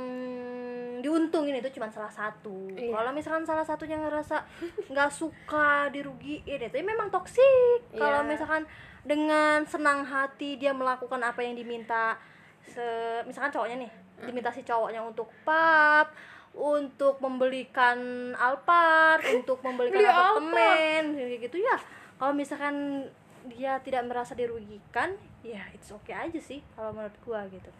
[1.03, 2.72] diuntungin itu cuma salah satu.
[2.76, 2.95] Iya.
[2.95, 4.43] Kalau misalkan salah satunya ngerasa
[4.91, 7.91] nggak suka dirugiin itu ya memang toksik.
[7.95, 8.30] Kalau Iya.
[8.30, 8.64] misalkan
[9.03, 12.16] dengan senang hati dia melakukan apa yang diminta
[12.64, 12.84] se
[13.24, 13.91] misalkan cowoknya nih
[14.28, 16.12] diminta si cowoknya untuk pap
[16.49, 21.03] untuk membelikan Alphard, untuk membelikan Beli apartemen,
[21.39, 21.78] gitu ya.
[22.20, 23.05] Kalau misalkan
[23.47, 27.72] dia tidak merasa dirugikan, ya it's okay aja sih kalau menurut gua gitu.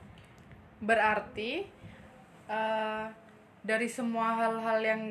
[0.80, 1.67] Berarti
[2.47, 3.05] eh,
[3.61, 5.01] dari semua hal-hal yang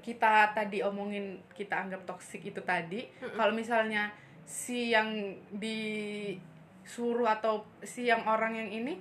[0.00, 3.04] kita tadi omongin kita anggap toksik itu tadi
[3.36, 4.08] kalau misalnya
[4.42, 5.12] si yang
[5.52, 8.94] disuruh atau si yang orang yang ini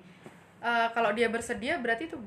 [0.60, 2.18] eh, kalau dia bersedia berarti itu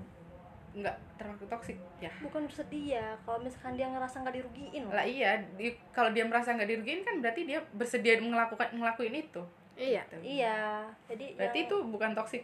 [0.79, 2.13] nggak termasuk toksik ya?
[2.23, 4.87] Bukan bersedia, kalau misalkan dia ngerasa nggak dirugiin.
[4.87, 9.43] Lah iya di- kalau dia merasa nggak dirugiin kan berarti dia bersedia melakukan ngelakuin itu.
[9.75, 12.43] Iya Iya, jadi berarti yang- itu bukan toksik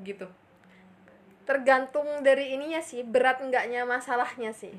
[0.00, 0.26] gitu
[1.44, 4.74] tergantung dari ininya sih berat enggaknya masalahnya sih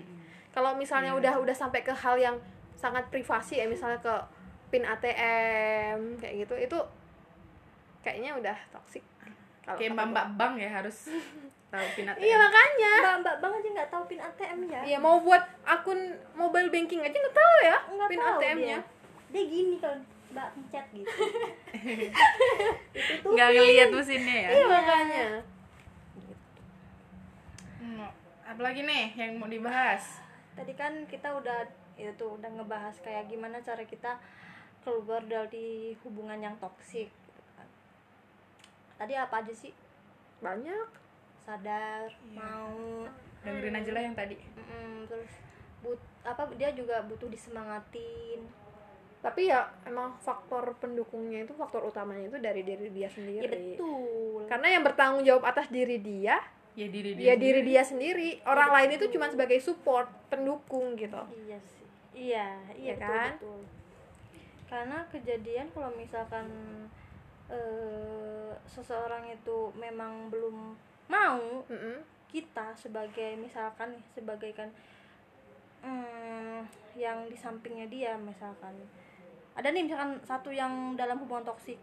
[0.51, 1.19] kalau misalnya Iya.
[1.19, 2.35] udah udah sampai ke hal yang
[2.75, 4.13] sangat privasi ya misalnya ke
[4.67, 6.79] pin ATM kayak gitu itu
[8.01, 9.03] kayaknya udah toksik
[9.63, 11.07] Kalau kayak mbak mbak bank ya harus
[11.67, 14.81] tahu pin ATM iya makanya Mbak-mbak bang aja nggak tahu pin ATM ya.
[14.83, 15.99] Iya mau buat akun
[16.33, 18.77] mobile banking aja nggak tahu ya Nggak pin ATM-nya.
[18.77, 18.79] Dia.
[19.29, 19.99] dia gini kalau
[20.37, 21.09] mbak pencet gitu.
[22.93, 25.25] itu tuh nggak ngeliat mesinnya ya Iya makanya.
[27.79, 28.05] Hmm,
[28.45, 30.21] apalagi nih yang mau dibahas
[30.53, 31.65] tadi kan kita udah
[31.95, 34.21] itu udah ngebahas kayak gimana cara kita
[34.81, 37.65] keluar dari hubungan yang toksik gitu kan.
[38.95, 39.73] tadi apa aja sih
[40.37, 40.89] Banyak.
[41.39, 42.35] sadar Iya.
[42.35, 42.77] mau
[43.41, 45.31] dengerin aja lah yang tadi mm, terus
[45.79, 48.43] but apa dia juga butuh disemangatin
[49.17, 53.43] Tapi ya emang faktor pendukungnya itu faktor utamanya itu dari diri dia sendiri.
[53.43, 56.37] ya betul Karena yang bertanggung jawab atas diri dia,
[56.73, 57.61] ya diri ya diri sendiri.
[57.65, 58.29] dia sendiri.
[58.45, 61.17] Orang lain itu cuma sebagai support, pendukung gitu.
[61.43, 63.31] iya sih iya iya Iya betul, kan?
[63.35, 63.59] betul.
[64.67, 66.45] karena kejadian kalau misalkan
[67.47, 70.75] eh, seseorang itu memang belum
[71.07, 72.03] mau Mm-mm.
[72.27, 74.67] kita sebagai misalkan nih sebagai kan
[75.79, 78.75] hmm, yang di sampingnya dia misalkan
[79.57, 81.81] ada nih misalkan satu yang dalam hubungan toksik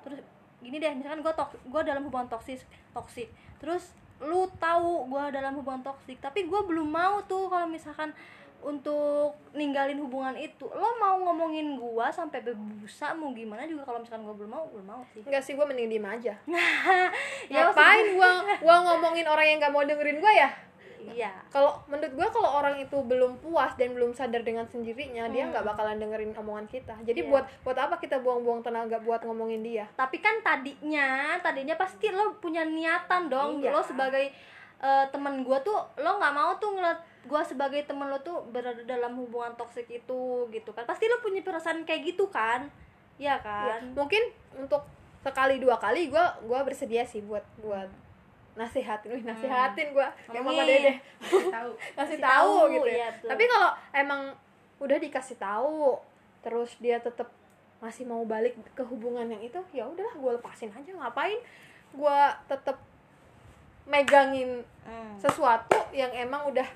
[0.00, 0.24] terus
[0.64, 2.64] gini deh misalkan gue tok gue dalam hubungan toksik
[2.96, 3.28] toksik
[3.60, 8.12] terus lu tahu gue dalam hubungan toksik tapi gue belum mau tuh kalau misalkan
[8.60, 14.28] untuk ninggalin hubungan itu lo mau ngomongin gua sampai berbusa mau gimana juga kalau misalkan
[14.28, 16.34] gue belum mau belum mau sih Enggak sih gue mending diem aja.
[17.50, 20.50] Ya, Ngapain gua gua ngomongin orang yang nggak mau dengerin gue ya?
[21.08, 25.42] Iya Kalau menurut gue kalau orang itu belum puas dan belum sadar dengan sendirinya dia
[25.42, 25.50] Hmm.
[25.50, 26.94] nggak bakalan dengerin omongan kita.
[27.00, 27.28] Jadi Iya.
[27.28, 29.84] buat buat apa kita buang-buang tenaga buat ngomongin dia?
[29.92, 33.70] tapi kan tadinya tadinya pasti lo punya niatan dong Iya.
[33.70, 34.28] lo sebagai
[34.78, 38.80] eh, teman gua tuh lo nggak mau tuh ngeliat gua sebagai temen lo tuh berada
[38.80, 42.64] dalam hubungan toksik itu gitu kan pasti lo punya perasaan kayak gitu kan
[43.16, 44.80] ya Ya, kan mungkin untuk
[45.20, 47.92] sekali dua kali gue gua bersedia sih buat buat
[48.52, 50.98] nasihatin, Wih, nasihatin gue kayak mama dede.
[51.22, 51.70] Tahu.
[51.98, 52.96] Kasih tahu gitu ya.
[52.96, 53.28] iya, betul.
[53.30, 54.20] Tapi kalau emang
[54.80, 55.96] udah dikasih tahu
[56.40, 57.28] terus dia tetap
[57.78, 60.90] masih mau balik ke hubungan yang itu ya udahlah gue lepasin aja.
[60.90, 61.38] Ngapain
[61.90, 62.76] gue tetap
[63.86, 66.66] megangin Hmm, sesuatu yang emang udah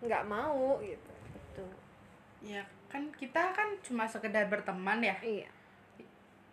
[0.00, 1.12] nggak mau gitu.
[1.32, 1.70] Betul.
[2.44, 5.16] ya kan kita kan cuma sekedar berteman ya.
[5.22, 5.48] Iya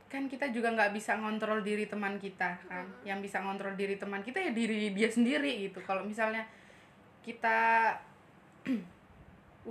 [0.05, 2.85] kan kita juga nggak bisa ngontrol diri teman kita kan.
[3.03, 5.81] Yang bisa ngontrol diri teman kita ya diri dia sendiri gitu.
[5.81, 6.45] Kalau misalnya
[7.25, 7.91] kita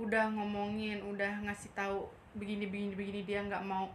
[0.03, 2.03] udah ngomongin udah ngasih tahu
[2.35, 3.87] begini begini begini dia nggak mau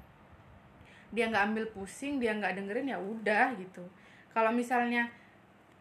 [1.13, 3.85] dia nggak ambil pusing dia nggak dengerin ya udah gitu.
[4.33, 5.13] Kalau misalnya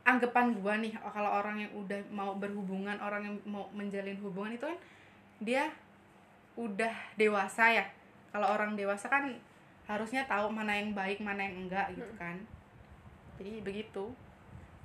[0.04, 4.58] anggapan gua nih oh, kalau orang yang udah mau berhubungan orang yang mau menjalin hubungan
[4.58, 4.80] itu kan
[5.40, 5.72] dia
[6.60, 7.86] udah dewasa ya.
[8.30, 9.32] Kalau orang dewasa kan
[9.90, 12.38] harusnya tahu mana yang baik mana yang enggak gitu kan
[13.42, 14.14] jadi begitu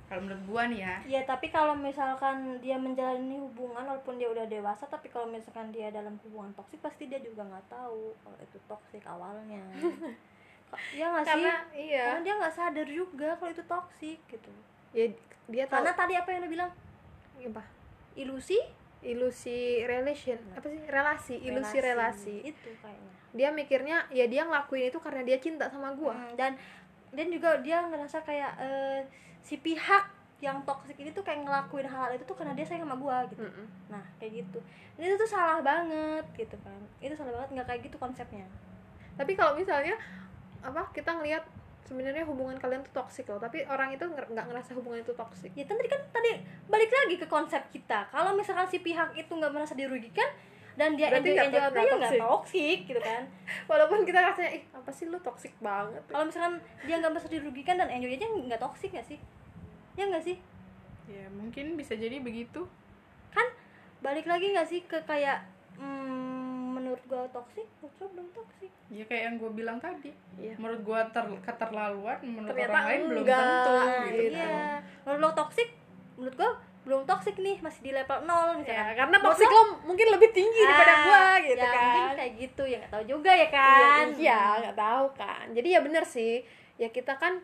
[0.05, 4.29] kalau kalau menurut gua nih ya Ya tapi kalau misalkan dia menjalani hubungan walaupun dia
[4.29, 8.37] udah dewasa tapi kalau misalkan dia dalam hubungan toksik pasti dia juga nggak tahu kalau
[8.37, 9.61] itu toksik awalnya.
[10.97, 11.29] ya nggak sih?
[11.33, 14.51] karena iya Karena dia nggak sadar juga kalau itu toksik gitu.
[14.93, 15.05] ya
[15.49, 16.71] dia tahu Karena tadi apa yang lo bilang?
[17.41, 17.63] apa
[18.15, 18.59] Ilusi?
[19.05, 23.11] Ilusi relation apa sih relasi ilusi relasi, Itu kayaknya.
[23.31, 26.51] dia mikirnya ya dia ngelakuin itu karena dia cinta sama gua Hmm, dan
[27.13, 28.99] dan juga dia ngerasa kayak eh,
[29.39, 30.09] si pihak
[30.43, 33.39] yang toksik ini tuh kayak ngelakuin hal itu tuh karena dia sayang sama gua gitu.
[33.39, 33.65] Mm-mm.
[33.87, 34.59] Nah, kayak gitu.
[34.99, 36.75] Dan itu tuh salah banget gitu kan.
[36.99, 38.43] Itu salah banget nggak kayak gitu konsepnya.
[39.15, 39.95] tapi kalau misalnya
[40.59, 41.39] apa kita ngelihat
[41.85, 45.69] sebenarnya hubungan kalian tuh toksik loh tapi orang itu nggak ngerasa hubungan itu toksik Ya
[45.69, 46.31] kan tadi kan tadi
[46.65, 48.09] balik lagi ke konsep kita.
[48.09, 50.25] Kalau misalkan si pihak itu nggak merasa dirugikan
[50.75, 52.19] dan dia Berarti enjoy enjoy nggak ya nggak toxic.
[52.19, 53.21] toksik gitu kan.
[53.71, 57.75] walaupun kita rasanya ih apa sih lu toksik banget Kalau misalkan dia nggak merasa dirugikan
[57.79, 59.19] dan enjoy aja nggak toksik nggak sih?
[59.95, 60.37] Ya nggak sih?
[61.05, 62.65] ya mungkin bisa jadi begitu
[63.29, 63.45] kan
[64.01, 65.45] balik lagi nggak sih ke kayak
[65.77, 66.24] hmm,
[66.95, 70.11] menurut gua toksik menurut belum toksik ya kayak yang gue bilang tadi.
[70.39, 70.55] Iya.
[70.55, 74.79] menurut gua ter keterlaluan menurut Ternyata orang lain belum enggak, tentu Nah, gitu iya.
[75.03, 75.69] menurut lo toksik
[76.15, 76.51] menurut gua
[76.85, 80.29] belum toksik nih masih di level 0 misalkan ya karena toksik lo, lo mungkin lebih
[80.31, 81.81] tinggi daripada ah, gua gitu ya, kan.
[81.81, 84.05] mungkin kayak gitu ya nggak tahu juga ya kan.
[84.05, 85.45] Iya, iya nggak tahu kan.
[85.51, 86.33] Jadi ya bener sih
[86.79, 87.41] ya kita kan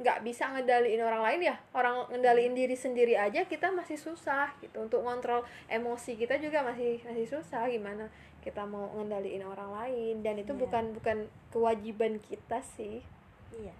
[0.00, 1.56] nggak bisa ngendaliin orang lain ya.
[1.70, 4.82] Orang ngendaliin diri sendiri aja kita masih susah gitu.
[4.82, 8.10] Untuk ngontrol emosi kita juga masih masih susah gimana
[8.40, 10.60] kita mau ngendaliin orang lain dan itu Iya.
[10.60, 11.18] bukan bukan
[11.48, 13.04] kewajiban kita sih.
[13.50, 13.74] Iya.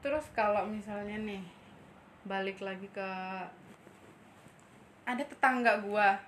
[0.00, 1.42] Terus kalau misalnya nih
[2.22, 3.10] balik lagi ke
[5.04, 6.18] ada tetangga gua.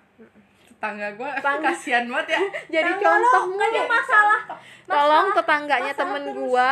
[0.69, 1.71] Tetangga gua Tetangga.
[1.71, 2.41] kasihan banget ya.
[2.79, 4.41] Jadi Tetangga lo contoh nggak ada masalah.
[4.85, 6.37] tolong masalah- tetangganya masalah temen terus.
[6.39, 6.71] gua.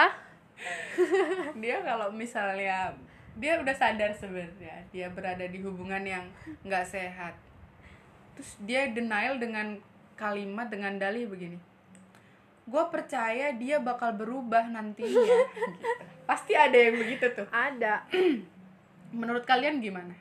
[1.62, 2.88] Dia kalau misalnya
[3.36, 6.24] dia udah sadar sebenarnya dia berada di hubungan yang
[6.62, 7.36] nggak sehat.
[8.32, 9.76] Terus dia denial dengan
[10.16, 11.60] kalimat dengan dalih begini.
[12.66, 15.06] Gue percaya dia bakal berubah nantinya.
[15.06, 15.36] Gitu.
[16.28, 17.46] pasti ada yang begitu tuh.
[17.52, 18.02] Ada.
[19.20, 20.16] Menurut kalian gimana?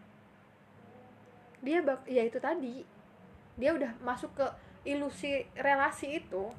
[1.65, 2.85] Dia bak ya itu tadi.
[3.57, 4.45] Dia udah masuk ke
[4.85, 6.53] ilusi relasi itu.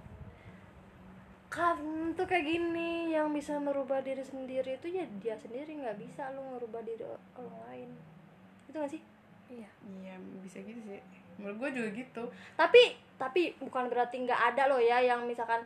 [1.47, 1.79] Kan
[2.19, 5.71] tuh kayak gini yang bisa merubah diri sendiri itu ya dia sendiri.
[5.79, 7.07] Nggak bisa lu ngerubah diri
[7.39, 7.91] orang lain.
[8.67, 9.16] Itu gak sih
[9.49, 9.69] iya.
[9.83, 11.01] Iya bisa gitu sih.
[11.37, 12.23] Menurut gue juga gitu.
[12.55, 12.83] Tapi
[13.17, 15.61] tapi bukan berarti nggak ada loh ya yang misalkan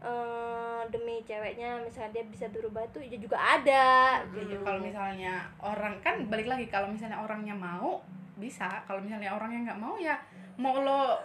[0.00, 4.64] eh, demi ceweknya misalkan dia bisa berubah itu ya juga ada Iya, gitu.
[4.64, 8.00] kalau misalnya orang kan balik lagi kalau misalnya orangnya mau
[8.36, 8.80] bisa.
[8.84, 10.16] Kalau misalnya orangnya nggak mau ya
[10.56, 11.20] mau lo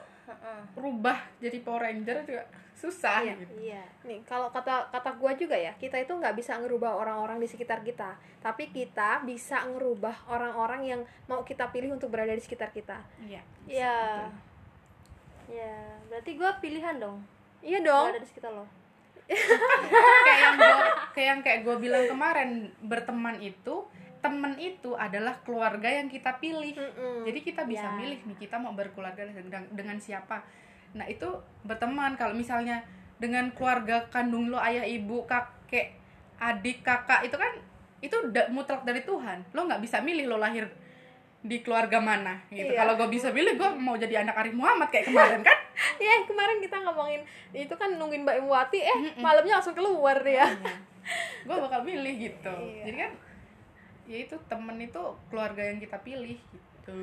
[0.73, 2.43] rubah jadi Power Ranger juga
[2.75, 3.33] susah Iya.
[3.37, 3.53] gitu.
[3.57, 7.47] iya Nih, kalau kata kata gua juga ya, kita itu nggak bisa ngerubah orang-orang di
[7.47, 12.69] sekitar kita, tapi kita bisa ngerubah orang-orang yang mau kita pilih untuk berada di sekitar
[12.69, 12.99] kita.
[13.21, 13.41] Iya.
[13.65, 13.95] iya
[15.45, 17.21] ya berarti gue pilihan dong
[17.61, 18.09] Iya dong.
[18.09, 18.65] berada di sekitar lo
[19.25, 20.75] kayak yang gua
[21.11, 22.49] kayak yang kayak gue bilang kemarin
[22.79, 23.85] berteman itu
[24.19, 26.73] temen itu adalah keluarga yang kita pilih.
[26.73, 27.29] Mm-mm.
[27.29, 27.93] Jadi kita bisa Ya.
[27.93, 30.41] milih nih kita mau berkeluarga dengan, dengan siapa.
[30.95, 31.27] Nah itu
[31.67, 32.81] berteman kalau misalnya
[33.19, 35.95] dengan keluarga kandung lo ayah ibu kakek
[36.39, 37.51] adik kakak itu kan
[37.99, 38.15] itu
[38.51, 39.43] mutlak dari Tuhan.
[39.51, 40.65] Lo nggak bisa milih lo lahir
[41.45, 42.73] di keluarga mana gitu.
[42.73, 42.81] Iya.
[42.81, 45.59] Kalau gue bisa milih gue mau jadi anak Arif Muhammad kayak kemarin kan.
[45.75, 47.19] Iya, kemarin kita ngomongin
[47.51, 50.47] itu kan nungguin Mbak Imwati, eh malamnya langsung keluar dia.
[51.43, 52.55] gue bakal milih gitu.
[52.55, 52.83] Iya.
[52.87, 53.11] Jadi kan
[54.07, 56.95] ya itu temen itu keluarga yang kita pilih gitu.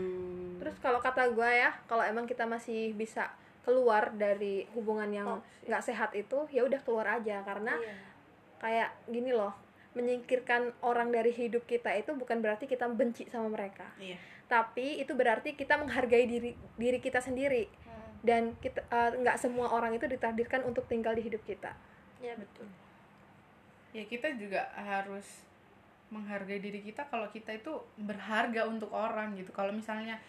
[0.62, 3.28] Terus kalau kata gua ya, kalau emang kita masih bisa
[3.62, 5.28] keluar dari hubungan yang
[5.64, 7.42] nggak sehat itu, ya udah keluar aja.
[7.42, 7.94] Karena Iya.
[8.58, 9.54] kayak gini loh
[9.92, 13.86] menyingkirkan orang dari hidup kita itu bukan berarti kita benci sama mereka.
[13.98, 14.16] Iya.
[14.48, 17.72] tapi itu berarti kita menghargai diri diri kita sendiri.
[17.88, 18.12] Hmm.
[18.20, 21.72] dan kita eh, nggak semua orang itu ditakdirkan untuk tinggal di hidup kita.
[22.20, 22.68] Ya betul.
[23.92, 25.24] Ya kita juga harus
[26.12, 29.50] menghargai diri kita kalau kita itu berharga untuk orang gitu.
[29.50, 30.20] Kalau misalnya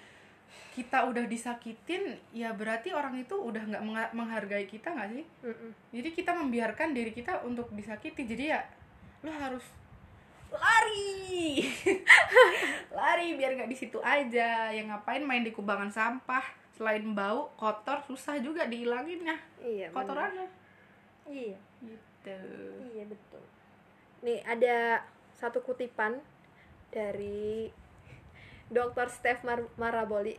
[0.74, 5.26] kita udah disakitin ya berarti orang itu udah nggak menghargai kita nggak sih?
[5.46, 5.70] Mm-mm.
[5.94, 8.26] jadi kita membiarkan diri kita untuk disakiti.
[8.26, 8.62] Jadi ya
[9.22, 9.64] lo harus
[10.54, 11.66] lari.
[12.98, 14.70] Lari biar nggak di situ aja.
[14.74, 16.46] Yang ngapain main di kubangan sampah?
[16.74, 19.98] Selain bau kotor susah juga dihilanginnya iya benar.
[20.02, 20.48] kotorannya
[21.30, 21.58] iya.
[21.86, 22.38] Gitu.
[22.98, 23.44] Iya betul.
[24.26, 25.06] Nih ada
[25.38, 26.18] satu kutipan
[26.90, 27.70] dari
[28.74, 29.08] Dr.
[29.14, 30.36] Steph Mar- Maraboli.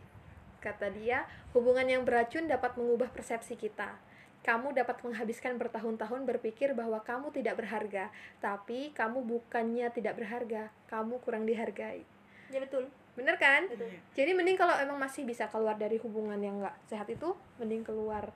[0.59, 1.23] Kata dia
[1.55, 3.95] hubungan yang beracun dapat mengubah persepsi kita.
[4.43, 11.17] Kamu dapat menghabiskan bertahun-tahun berpikir bahwa kamu tidak berharga tapi kamu bukannya tidak berharga kamu
[11.23, 12.05] kurang dihargai.
[12.53, 12.85] Ya betul.
[13.17, 13.65] Bener kan?
[13.65, 13.89] Betul.
[14.13, 18.29] Jadi mending kalau emang masih bisa keluar dari hubungan yang nggak sehat itu mending keluar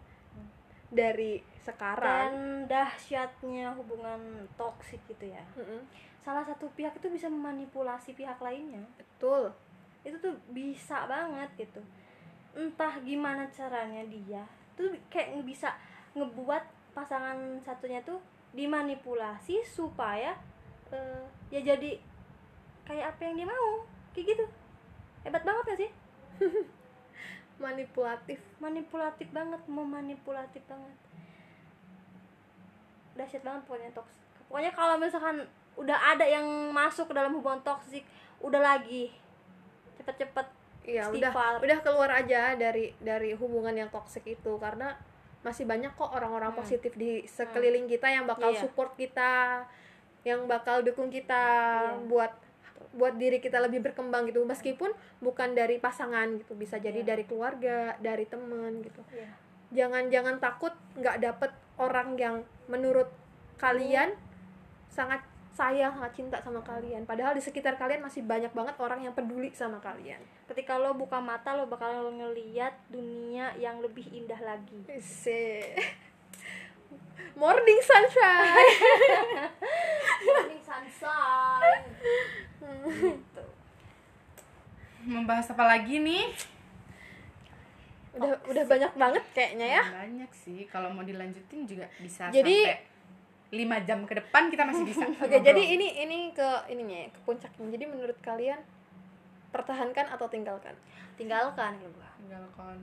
[0.89, 2.31] dari dan sekarang
[2.65, 5.45] dahsyatnya hubungan toksik gitu ya.
[5.53, 5.85] Mm-mm.
[6.19, 8.81] salah satu pihak itu bisa memanipulasi pihak lainnya.
[8.97, 9.53] Betul
[10.03, 11.81] itu tuh bisa banget gitu.
[12.55, 14.43] Entah gimana caranya dia
[14.79, 15.75] tuh kayak bisa
[16.15, 16.63] ngebuat
[16.95, 18.17] pasangan satunya tuh
[18.55, 20.33] dimanipulasi supaya
[20.89, 21.23] eh,
[21.53, 21.99] ya jadi
[22.87, 23.83] kayak apa yang dia mau
[24.15, 24.45] kayak gitu.
[25.27, 25.91] Hebat banget gak sih?
[27.63, 28.39] Manipulatif.
[28.63, 30.95] Manipulatif banget memanipulatif banget.
[33.19, 34.19] Dahsyat banget pokoknya toks
[34.49, 35.45] pokoknya kalau misalkan
[35.77, 36.43] udah ada yang
[36.73, 38.01] masuk ke dalam hubungan toksik
[38.41, 39.13] udah lagi
[39.99, 40.47] cepet-cepet
[40.89, 44.97] Iya, udah udah keluar aja dari dari hubungan yang toksik itu karena
[45.45, 46.59] masih banyak kok orang-orang Hmm.
[46.59, 48.65] positif di sekeliling kita yang bakal Iya.
[48.65, 49.63] support kita,
[50.25, 51.43] yang bakal dukung kita
[51.93, 52.09] Iya.
[52.09, 52.33] buat
[52.89, 54.89] buat diri kita lebih berkembang gitu meskipun
[55.21, 57.09] bukan dari pasangan gitu bisa jadi Iya.
[57.13, 59.29] dari keluarga dari teman gitu Iya.
[59.69, 62.35] jangan jangan takut nggak dapet orang yang
[62.65, 63.05] menurut
[63.61, 64.17] kalian
[64.89, 65.21] sangat
[65.53, 67.03] sayang sangat cinta sama kalian.
[67.03, 70.19] Padahal di sekitar kalian masih banyak banget orang yang peduli sama kalian.
[70.47, 74.87] Ketika lo buka mata lo bakal ngeliat dunia yang lebih indah lagi.
[75.01, 75.61] Se
[77.39, 78.71] Morning sunshine.
[80.27, 81.83] morning sunshine.
[82.59, 83.43] Gitu.
[84.99, 86.27] membahas apa lagi nih?
[88.19, 89.83] Udah udah banyak banget kayaknya ya.
[89.87, 90.67] banyak sih.
[90.67, 92.98] Kalau mau dilanjutin juga bisa Jadi- sampai
[93.49, 97.19] 5 jam ke depan kita masih bisa Oke, jadi ini ini ke ininya ya, ke
[97.23, 97.65] puncaknya.
[97.71, 98.61] Jadi menurut kalian
[99.49, 100.77] pertahankan atau tinggalkan?
[101.15, 102.77] tinggalkan ya gua tinggalkan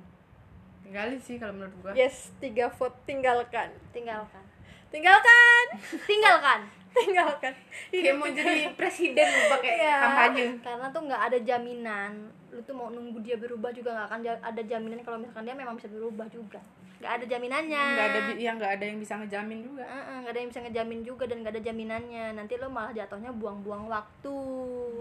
[0.83, 3.73] tinggalin sih kalau menurut gua Yes, tiga vote tinggalkan.
[3.91, 4.45] tinggalkan
[4.87, 5.67] Tinggalkan.
[6.05, 6.61] tinggalkan
[6.97, 7.53] tinggalkan.
[7.89, 9.97] kayak mau jadi presiden lu pakai Iya.
[9.99, 12.13] kampanye karena tuh nggak ada jaminan
[12.49, 15.77] lu tuh mau nunggu dia berubah juga nggak akan ada jaminan kalau misalkan dia memang
[15.77, 16.61] bisa berubah juga
[16.97, 17.85] nggak ada jaminannya.
[17.93, 19.85] Nggak ada bi- ya nggak ada yang bisa ngejamin juga.
[20.19, 22.25] Nggak ada yang bisa ngejamin juga dan nggak ada jaminannya.
[22.33, 24.39] Nanti lo malah jatuhnya buang-buang waktu.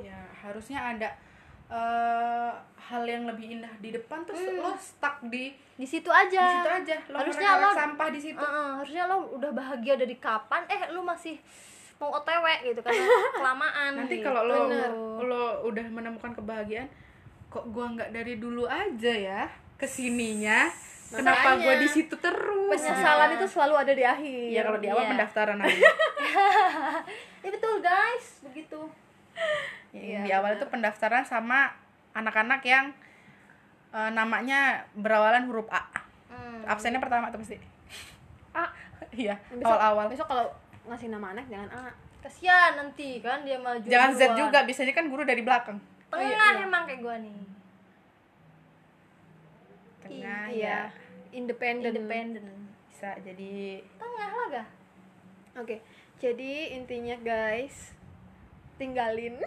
[0.04, 1.10] Ya harusnya ada
[1.66, 6.44] eh, hal yang lebih indah di depan terus lo stuck di di situ aja.
[6.44, 6.96] di situ aja.
[7.10, 8.38] Lo Harusnya lo- sampah di situ.
[8.40, 10.62] Heeh, harusnya lo udah bahagia dari kapan?
[10.68, 11.36] Eh lu masih
[11.96, 12.30] mau otw
[12.62, 13.02] gitu karena
[13.40, 13.92] kelamaan.
[13.96, 14.26] Nanti gitu.
[14.26, 14.92] kalau lo Bener.
[15.22, 16.86] lo udah menemukan kebahagiaan
[17.48, 19.42] kok gua nggak dari dulu aja ya
[19.74, 20.68] ke sininya
[21.16, 22.70] kenapa gua di situ terus?
[22.72, 24.48] Penyesalan itu selalu ada di akhir.
[24.50, 25.12] ya kalau di awal Iya.
[25.12, 25.80] pendaftaran aja.
[27.46, 28.42] Ya betul guys.
[28.42, 28.80] Begitu.
[29.92, 31.70] Ya, di awal itu pendaftaran sama
[32.12, 32.90] anak-anak yang
[33.92, 35.86] eh, namanya berawalan huruf A.
[36.28, 36.66] Hmm.
[36.66, 37.62] absennya pertama tuh pasti.
[38.52, 38.66] A.
[39.16, 40.10] iya awal-awal.
[40.10, 40.50] Besok kalau
[40.86, 41.82] ngasih nama anak jangan A.
[42.20, 45.78] kasihan nanti kan dia maju jangan Z juga biasanya kan guru dari belakang.
[46.10, 47.38] Tengah emang kayak gua nih.
[50.02, 50.90] Tengah Iya.
[50.90, 51.05] ya
[51.36, 51.92] Independen.
[51.92, 52.46] independen
[52.88, 54.66] bisa jadi tengah lah ga
[55.56, 55.80] Oke,
[56.18, 57.96] jadi intinya guys,
[58.76, 59.40] tinggalin.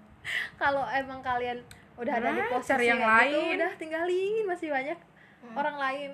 [0.60, 1.64] Kalau emang kalian
[1.96, 3.56] udah ada di Nah, posisi yang gitu, lain.
[3.56, 4.98] udah tinggalin masih banyak
[5.52, 6.10] orang lain.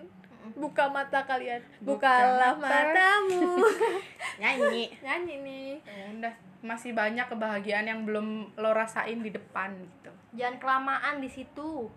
[0.55, 2.70] Buka mata kalian, Buka bukalah mata.
[2.87, 3.43] matamu.
[4.43, 5.70] nyanyi Nyanyi nih.
[5.83, 11.27] Ya udah masih banyak kebahagiaan yang belum lo rasain di depan gitu jangan kelamaan di
[11.27, 11.91] situ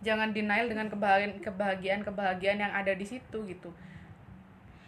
[0.00, 3.70] jangan denial dengan kebahagiaan kebahagiaan kebahagiaan yang ada di situ gitu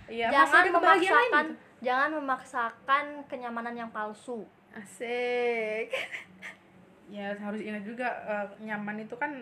[0.04, 1.60] Iya, masih jangan ada kebahagiaan lain memaksakan gitu.
[1.80, 5.92] jangan memaksakan kenyamanan yang palsu Asik.
[7.14, 9.32] ya harus ingat juga eh, nyaman itu kan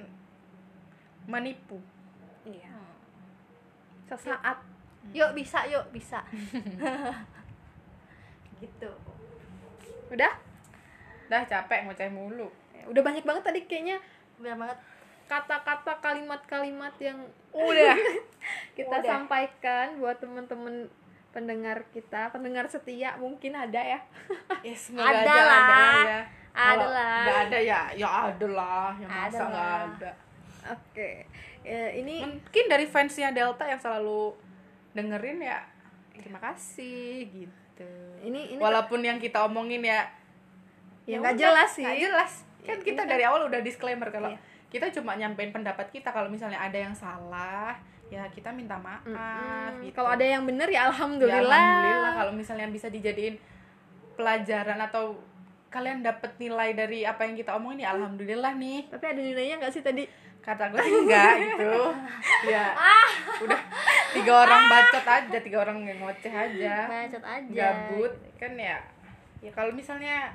[1.24, 1.78] menipu
[2.42, 2.74] Iya.
[4.06, 4.58] Sesaat.
[5.10, 6.18] yuk bisa yuk bisa
[8.60, 8.90] gitu
[10.10, 10.32] Udah?
[11.26, 13.96] dah capek ngoceh mulu Ya, Udah banyak banget tadi kayaknya
[14.36, 14.78] benar banget
[15.30, 17.22] kata-kata kalimat-kalimat yang
[17.52, 17.94] udah
[18.76, 19.06] kita Udah.
[19.06, 20.90] sampaikan buat teman-teman
[21.30, 24.00] pendengar kita, pendengar setia mungkin ada ya.
[24.66, 25.62] ya semoga Ada aja lah.
[25.62, 26.20] ada lah ya
[26.50, 27.18] Ada lah.
[27.22, 30.10] nggak ada ya ya ada lah ya Ada masa nggak ada
[30.70, 31.10] Oke.
[31.62, 34.34] Ya, ini mungkin dari fansnya Delta yang selalu
[34.90, 35.62] dengerin ya
[36.10, 40.10] terima kasih gitu ini ini walaupun yang kita omongin ya
[41.06, 41.82] Ya, ya nggak jelas sih.
[41.82, 44.38] nggak jelas kan Ya, kita ini dari awal udah disclaimer kalau Iya.
[44.70, 47.74] Kita cuma nyampein pendapat kita kalau misalnya ada yang salah
[48.06, 49.82] ya kita minta maaf Mm-mm.
[49.82, 49.94] gitu.
[49.94, 51.42] kalau ada yang bener ya Ya, alhamdulillah.
[51.42, 53.34] alhamdulillah kalau misalnya bisa dijadiin
[54.14, 55.14] pelajaran atau
[55.68, 59.70] kalian dapet nilai dari apa yang kita omongin ya alhamdulillah nih Tapi ada nilainya nggak
[59.70, 60.04] sih tadi?
[60.40, 61.84] kata gue sih enggak gitu
[62.56, 62.72] ya
[63.38, 63.60] udah
[64.10, 68.80] tiga orang bacot aja tiga orang yang ngoceh aja bacot aja gabut kan ya
[69.38, 70.32] ya kalau misalnya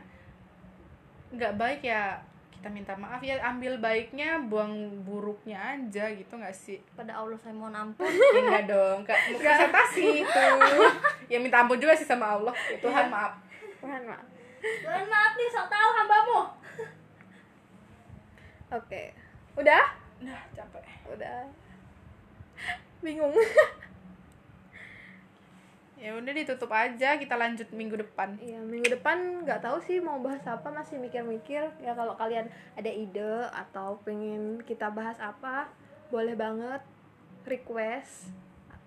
[1.34, 2.22] nggak baik ya
[2.66, 6.82] kita minta maaf ya ambil baiknya buang buruknya aja gitu nggak sih?
[6.98, 8.10] Pada Allah saya mohon ampun.
[8.10, 9.22] Ya, enggak dong kak.
[9.38, 10.46] Presentasi itu.
[11.30, 12.58] Ya minta ampun juga sih sama Allah.
[12.74, 13.38] Ya, Tuhan maaf.
[13.78, 14.18] Tuhan mak
[14.82, 16.42] Tuhan maaf nih sok tahu hambamu.
[18.82, 19.14] Oke.
[19.62, 19.86] Udah?
[20.26, 20.82] Nah capek.
[21.14, 21.46] Udah.
[23.06, 23.30] Bingung
[25.96, 28.36] ya udah ditutup aja kita lanjut minggu depan.
[28.40, 31.72] Iya minggu depan nggak tahu sih mau bahas apa masih mikir-mikir.
[31.80, 35.72] Ya kalau kalian ada ide atau pengen kita bahas apa
[36.12, 36.84] boleh banget
[37.48, 38.30] request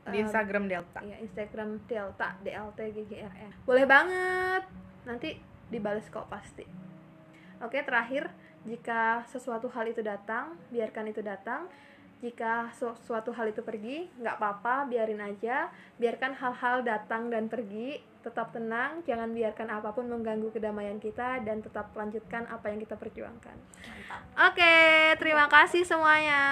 [0.08, 1.00] di Eh, Instagram Delta.
[1.04, 4.64] Iya Instagram Delta DLT GGRN boleh banget
[5.04, 5.36] nanti
[5.68, 6.64] dibales kok pasti.
[7.60, 8.30] Oke terakhir
[8.64, 11.68] jika sesuatu hal itu datang biarkan itu datang
[12.18, 15.70] jika su- suatu hal itu pergi nggak apa-apa biarin aja.
[15.96, 17.98] Biarkan hal-hal datang dan pergi.
[18.18, 22.98] Tetap tenang jangan biarkan apa pun mengganggu kedamaian kita dan tetap lanjutkan apa yang kita
[22.98, 23.54] perjuangkan.
[23.54, 24.20] Mantap.
[24.52, 24.76] Oke
[25.16, 26.42] terima kasih semuanya.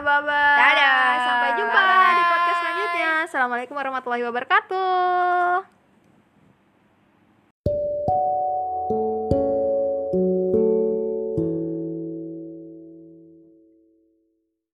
[0.00, 1.12] Bye bye Dadah.
[1.22, 2.16] sampai jumpa Bye.
[2.16, 3.10] di podcast selanjutnya.
[3.28, 5.79] Assalamualaikum warahmatullahi wabarakatuh